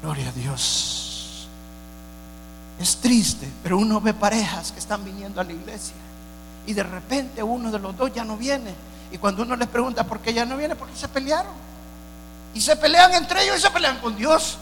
[0.02, 1.48] Gloria a Dios.
[2.80, 5.96] Es triste, pero uno ve parejas que están viniendo a la iglesia.
[6.66, 8.76] Y de repente uno de los dos ya no viene.
[9.12, 11.54] Y cuando uno les pregunta por qué ya no viene, porque se pelearon.
[12.54, 14.58] Y se pelean entre ellos y se pelean con Dios.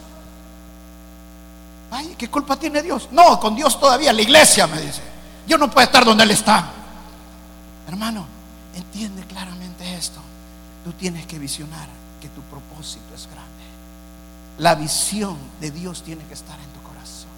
[1.90, 3.08] Ay, ¿qué culpa tiene Dios?
[3.10, 5.02] No, con Dios todavía, la iglesia me dice.
[5.46, 6.72] Yo no puedo estar donde Él está.
[7.86, 8.26] Hermano,
[8.74, 10.20] entiende claramente esto.
[10.84, 11.88] Tú tienes que visionar
[12.20, 13.66] que tu propósito es grande.
[14.58, 17.28] La visión de Dios tiene que estar en tu corazón.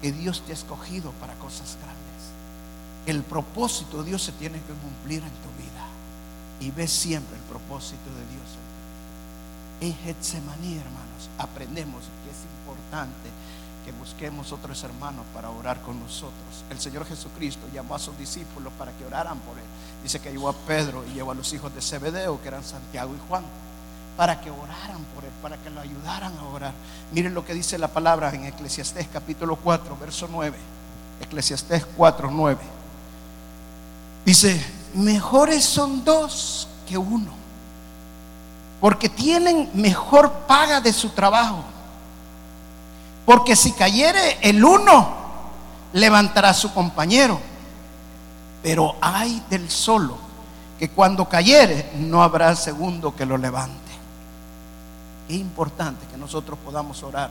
[0.00, 2.06] Que Dios te ha escogido para cosas grandes.
[3.06, 5.86] El propósito de Dios se tiene que cumplir en tu vida.
[6.60, 8.48] Y ves siempre el propósito de Dios.
[9.80, 13.28] En Getsemaní, hermanos, aprendemos que es importante
[13.86, 16.64] que busquemos otros hermanos para orar con nosotros.
[16.68, 19.64] El Señor Jesucristo llamó a sus discípulos para que oraran por Él.
[20.02, 23.14] Dice que llevó a Pedro y llevó a los hijos de Zebedeo, que eran Santiago
[23.14, 23.44] y Juan,
[24.16, 26.72] para que oraran por Él, para que lo ayudaran a orar.
[27.12, 30.58] Miren lo que dice la palabra en Eclesiastés capítulo 4, verso 9.
[31.20, 32.60] Eclesiastés 4, 9.
[34.24, 37.30] Dice, mejores son dos que uno,
[38.80, 41.75] porque tienen mejor paga de su trabajo
[43.26, 45.14] porque si cayere el uno,
[45.92, 47.38] levantará a su compañero.
[48.62, 50.16] Pero hay del solo,
[50.78, 53.74] que cuando cayere no habrá segundo que lo levante.
[55.28, 57.30] Es importante que nosotros podamos orar,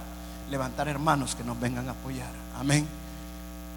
[0.52, 2.30] levantar hermanos que nos vengan a apoyar.
[2.60, 2.86] Amén.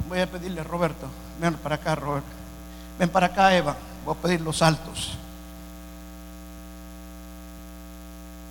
[0.09, 1.07] Voy a pedirle, Roberto,
[1.41, 2.29] ven para acá, Roberto.
[2.99, 3.77] Ven para acá, Eva.
[4.05, 5.17] Voy a pedir los saltos.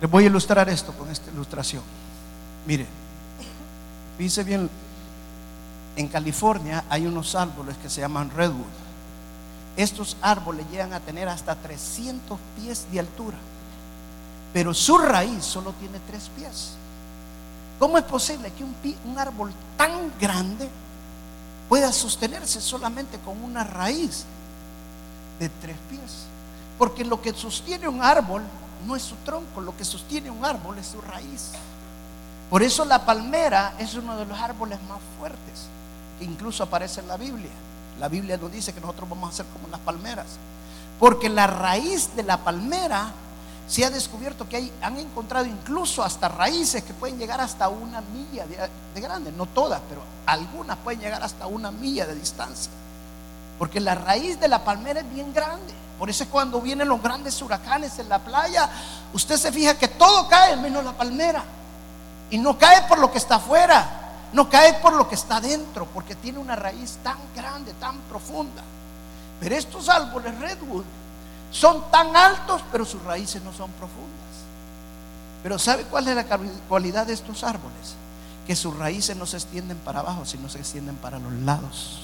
[0.00, 1.82] Les voy a ilustrar esto con esta ilustración.
[2.66, 2.86] Mire,
[4.24, 4.68] dice bien,
[5.96, 8.64] en California hay unos árboles que se llaman redwood.
[9.76, 13.36] Estos árboles llegan a tener hasta 300 pies de altura,
[14.52, 16.70] pero su raíz solo tiene 3 pies.
[17.78, 20.68] ¿Cómo es posible que un, un árbol tan grande
[21.68, 24.24] pueda sostenerse solamente con una raíz
[25.38, 26.26] de 3 pies?
[26.76, 28.42] Porque lo que sostiene un árbol
[28.86, 31.52] no es su tronco, lo que sostiene un árbol es su raíz.
[32.50, 35.66] Por eso la palmera es uno de los árboles más fuertes
[36.18, 37.50] que incluso aparece en la Biblia.
[38.00, 40.26] La Biblia nos dice que nosotros vamos a ser como las palmeras.
[40.98, 43.12] Porque la raíz de la palmera
[43.68, 48.00] se ha descubierto que hay, han encontrado incluso hasta raíces que pueden llegar hasta una
[48.00, 48.56] milla de,
[48.94, 52.72] de grande, no todas, pero algunas pueden llegar hasta una milla de distancia.
[53.58, 55.74] Porque la raíz de la palmera es bien grande.
[55.98, 58.70] Por eso es cuando vienen los grandes huracanes en la playa,
[59.12, 61.44] usted se fija que todo cae menos la palmera.
[62.30, 65.86] Y no cae por lo que está afuera, no cae por lo que está dentro,
[65.86, 68.62] porque tiene una raíz tan grande, tan profunda.
[69.40, 70.84] Pero estos árboles redwood
[71.50, 74.18] son tan altos, pero sus raíces no son profundas.
[75.42, 76.26] Pero ¿sabe cuál es la
[76.68, 77.94] cualidad de estos árboles?
[78.46, 82.00] Que sus raíces no se extienden para abajo, sino se extienden para los lados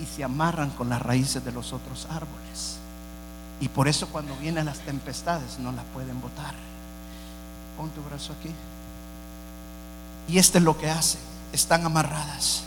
[0.00, 2.78] y se amarran con las raíces de los otros árboles.
[3.60, 6.54] Y por eso cuando vienen las tempestades no las pueden botar.
[7.76, 8.50] Pon tu brazo aquí.
[10.28, 11.18] Y este es lo que hace.
[11.52, 12.64] Están amarradas.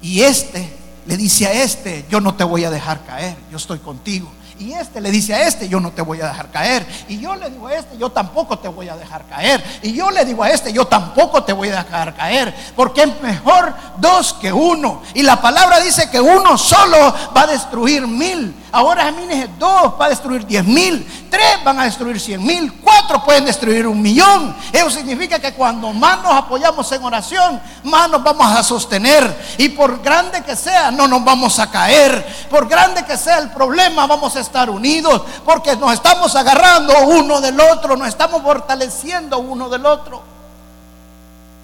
[0.00, 0.76] Y este
[1.06, 4.30] le dice a este, yo no te voy a dejar caer, yo estoy contigo.
[4.58, 6.86] Y este le dice a este, yo no te voy a dejar caer.
[7.08, 9.62] Y yo le digo a este, yo tampoco te voy a dejar caer.
[9.82, 12.54] Y yo le digo a este, yo tampoco te voy a dejar caer.
[12.74, 15.02] Porque es mejor dos que uno.
[15.14, 18.54] Y la palabra dice que uno solo va a destruir mil.
[18.72, 21.06] Ahora es dos va a destruir diez mil.
[21.30, 22.80] Tres van a destruir cien mil.
[22.82, 24.56] Cuatro pueden destruir un millón.
[24.72, 29.36] Eso significa que cuando más nos apoyamos en oración, más nos vamos a sostener.
[29.58, 32.26] Y por grande que sea, no nos vamos a caer.
[32.50, 35.22] Por grande que sea el problema, vamos a estar unidos.
[35.44, 37.96] Porque nos estamos agarrando uno del otro.
[37.96, 40.22] Nos estamos fortaleciendo uno del otro.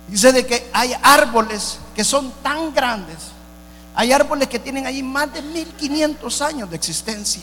[0.09, 3.35] Dice de que hay árboles que son tan grandes
[3.95, 7.43] hay árboles que tienen ahí más de 1500 años de existencia.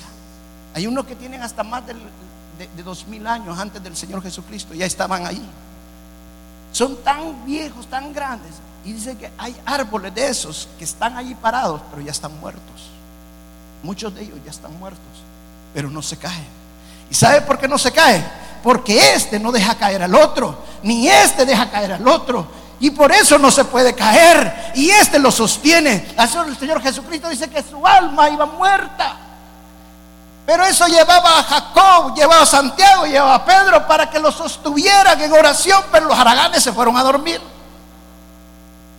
[0.73, 4.73] Hay unos que tienen hasta más de, de, 2000 años antes del Señor Jesucristo.
[4.73, 5.41] Ya estaban ahí.
[6.73, 8.51] Son tan viejos, tan grandes.
[8.83, 12.89] Y dice que hay árboles de esos que están ahí parados, pero ya están muertos.
[13.83, 15.01] Muchos de ellos ya están muertos,
[15.73, 16.47] pero no se caen.
[17.09, 18.23] ¿Y sabe por qué no se cae?
[18.63, 22.47] Porque este no deja caer al otro, ni este deja caer al otro.
[22.79, 24.71] Y por eso no se puede caer.
[24.75, 26.15] Y este lo sostiene.
[26.17, 29.17] El Señor Jesucristo dice que su alma iba muerta.
[30.47, 35.21] Pero eso llevaba a Jacob, llevaba a Santiago, llevaba a Pedro para que lo sostuvieran
[35.21, 35.83] en oración.
[35.91, 37.39] Pero los haraganes se fueron a dormir.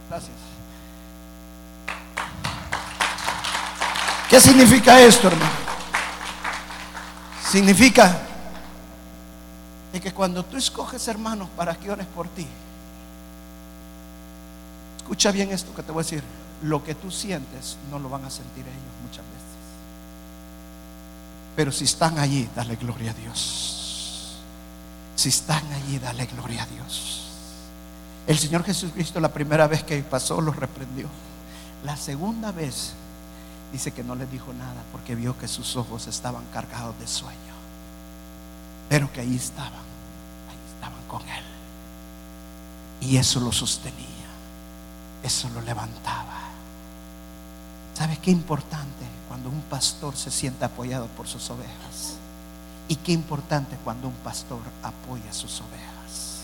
[0.09, 0.31] Gracias.
[4.33, 5.53] ¿Qué significa esto, hermano?
[7.49, 8.19] Significa
[9.93, 12.49] que cuando tú escoges hermanos para que ores por ti,
[15.03, 16.23] Escucha bien esto que te voy a decir.
[16.63, 19.53] Lo que tú sientes no lo van a sentir ellos muchas veces.
[21.55, 24.39] Pero si están allí, dale gloria a Dios.
[25.15, 27.25] Si están allí, dale gloria a Dios.
[28.27, 31.09] El Señor Jesucristo la primera vez que pasó los reprendió.
[31.85, 32.95] La segunda vez
[33.73, 37.39] dice que no le dijo nada porque vio que sus ojos estaban cargados de sueño.
[38.89, 41.45] Pero que ahí estaban, ahí estaban con Él.
[43.01, 44.13] Y eso lo sostenía
[45.23, 46.41] eso lo levantaba.
[47.95, 52.17] ¿Sabes qué importante cuando un pastor se siente apoyado por sus ovejas?
[52.89, 56.43] Y qué importante cuando un pastor apoya a sus ovejas.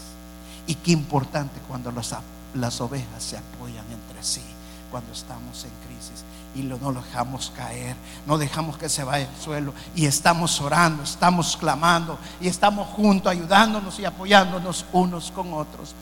[0.67, 4.43] Y qué importante cuando las ovejas se apoyan entre sí
[4.91, 6.25] cuando estamos en crisis
[6.55, 11.03] y no lo dejamos caer, no dejamos que se vaya al suelo y estamos orando,
[11.03, 15.95] estamos clamando y estamos juntos ayudándonos y apoyándonos unos con otros.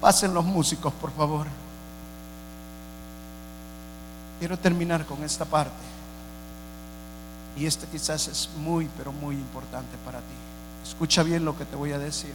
[0.00, 1.46] Pasen los músicos, por favor.
[4.38, 5.72] Quiero terminar con esta parte.
[7.56, 10.34] Y este quizás es muy, pero muy importante para ti.
[10.84, 12.34] Escucha bien lo que te voy a decir.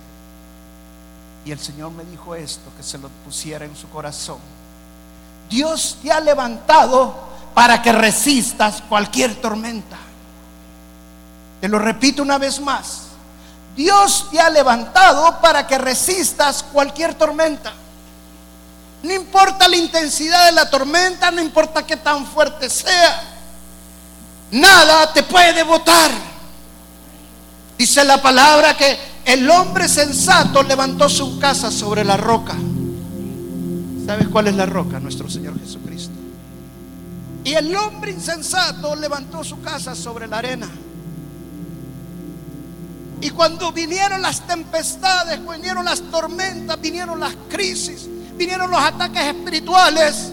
[1.45, 4.39] Y el Señor me dijo esto, que se lo pusiera en su corazón.
[5.49, 7.15] Dios te ha levantado
[7.53, 9.97] para que resistas cualquier tormenta.
[11.59, 13.07] Te lo repito una vez más.
[13.75, 17.73] Dios te ha levantado para que resistas cualquier tormenta.
[19.01, 23.21] No importa la intensidad de la tormenta, no importa qué tan fuerte sea.
[24.51, 26.11] Nada te puede botar.
[27.77, 32.55] Dice la palabra que el hombre sensato levantó su casa sobre la roca.
[34.09, 34.99] ¿Sabes cuál es la roca?
[34.99, 36.15] Nuestro Señor Jesucristo.
[37.43, 40.67] Y el hombre insensato levantó su casa sobre la arena.
[43.21, 50.31] Y cuando vinieron las tempestades, vinieron las tormentas, vinieron las crisis, vinieron los ataques espirituales,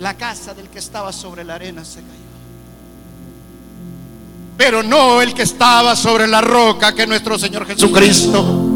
[0.00, 2.12] la casa del que estaba sobre la arena se cayó.
[4.58, 8.69] Pero no el que estaba sobre la roca, que es nuestro Señor Jesucristo.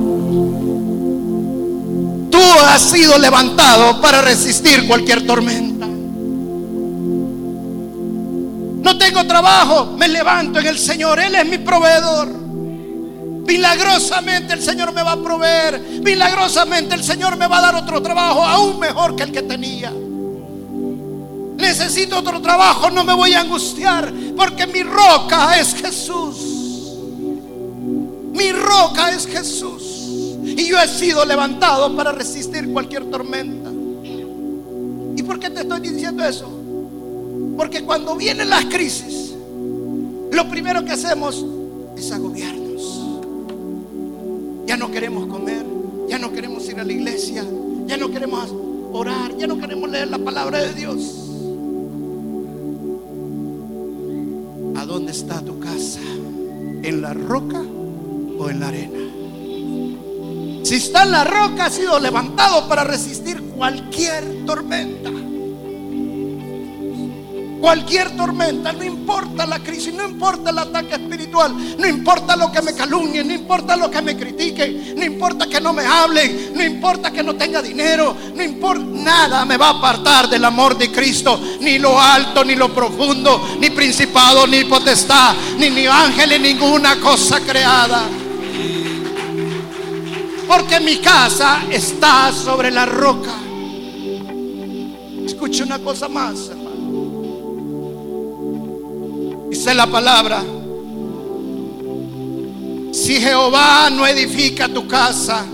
[2.35, 5.87] Tú has sido levantado para resistir cualquier tormenta.
[8.83, 11.21] No tengo trabajo, me levanto en el Señor.
[11.21, 12.27] Él es mi proveedor.
[13.47, 15.81] Milagrosamente el Señor me va a proveer.
[16.03, 19.93] Milagrosamente el Señor me va a dar otro trabajo aún mejor que el que tenía.
[21.57, 26.37] Necesito otro trabajo, no me voy a angustiar porque mi roca es Jesús.
[28.33, 29.94] Mi roca es Jesús.
[30.57, 33.71] Y yo he sido levantado para resistir cualquier tormenta.
[35.17, 36.49] ¿Y por qué te estoy diciendo eso?
[37.57, 39.35] Porque cuando vienen las crisis,
[40.31, 41.45] lo primero que hacemos
[41.97, 43.01] es agobiarnos.
[44.67, 45.65] Ya no queremos comer,
[46.09, 47.45] ya no queremos ir a la iglesia,
[47.87, 48.53] ya no queremos
[48.93, 51.21] orar, ya no queremos leer la palabra de Dios.
[54.77, 56.01] ¿A dónde está tu casa?
[56.83, 57.63] ¿En la roca
[58.39, 59.14] o en la arena?
[60.65, 65.11] Si está en la roca, ha sido levantado para resistir cualquier tormenta
[67.65, 72.61] cualquier tormenta, no importa la crisis, no importa el ataque espiritual, no importa lo que
[72.61, 76.63] me calumnien, no importa lo que me critiquen, no importa que no me hablen, no
[76.63, 80.93] importa que no tenga dinero, no importa nada me va a apartar del amor de
[80.93, 87.01] Cristo, ni lo alto, ni lo profundo, ni principado, ni potestad, ni ni ángeles, ninguna
[87.01, 88.24] cosa creada.
[90.47, 93.35] Porque mi casa está sobre la roca.
[95.25, 96.51] Escuche una cosa más,
[99.51, 100.43] Dice la palabra,
[102.93, 105.47] si Jehová no edifica tu casa,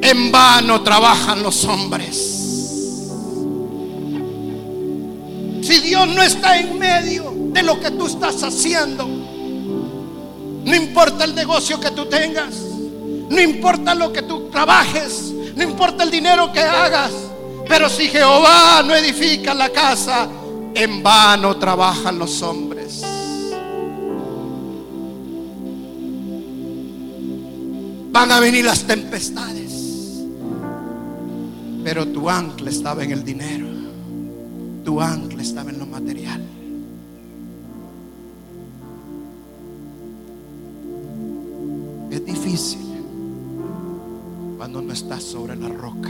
[0.00, 2.16] en vano trabajan los hombres.
[5.62, 11.34] Si Dios no está en medio de lo que tú estás haciendo, no importa el
[11.34, 12.54] negocio que tú tengas,
[13.28, 17.12] no importa lo que tú trabajes, no importa el dinero que hagas,
[17.68, 20.28] pero si Jehová no edifica la casa,
[20.74, 23.02] en vano trabajan los hombres.
[28.12, 30.24] Van a venir las tempestades.
[31.82, 33.66] Pero tu ancla estaba en el dinero.
[34.84, 36.42] Tu ancla estaba en lo material.
[42.10, 42.93] Es difícil
[44.64, 46.08] cuando no estás sobre la roca.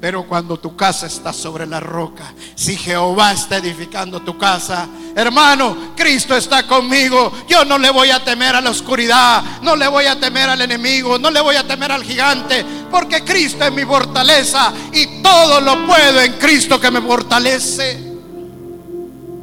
[0.00, 4.86] Pero cuando tu casa está sobre la roca, si Jehová está edificando tu casa,
[5.16, 7.32] hermano, Cristo está conmigo.
[7.48, 10.60] Yo no le voy a temer a la oscuridad, no le voy a temer al
[10.60, 15.60] enemigo, no le voy a temer al gigante, porque Cristo es mi fortaleza y todo
[15.60, 17.94] lo puedo en Cristo que me fortalece.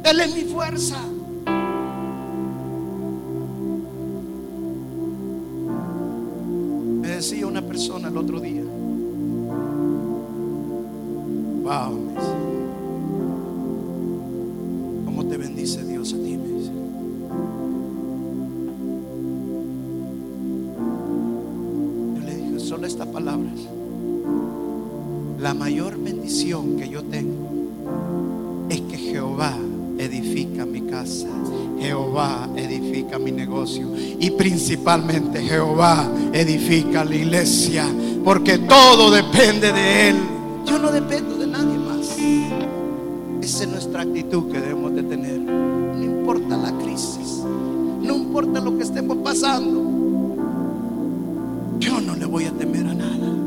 [0.04, 0.96] Él es mi fuerza.
[7.16, 8.62] Decía una persona el otro día.
[11.62, 11.98] Wow,
[15.06, 16.36] ¿Cómo te bendice Dios a ti?
[16.36, 16.60] Me
[22.20, 23.66] Yo le dije, solo estas palabras.
[25.40, 27.48] La mayor bendición que yo tengo
[28.68, 29.56] es que Jehová
[30.56, 31.28] edifica mi casa,
[31.78, 37.86] Jehová edifica mi negocio y principalmente Jehová edifica la iglesia,
[38.24, 40.16] porque todo depende de Él.
[40.66, 41.36] Yo no dependo
[43.46, 45.38] esa es nuestra actitud que debemos de tener.
[45.38, 47.42] No importa la crisis,
[48.02, 49.84] no importa lo que estemos pasando.
[51.78, 53.45] Yo no le voy a temer a nada.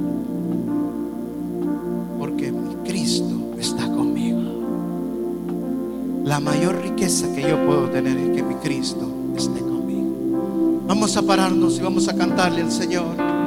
[6.40, 10.84] La mayor riqueza que yo puedo tener es que mi Cristo esté conmigo.
[10.88, 13.39] Vamos a pararnos y vamos a cantarle al Señor.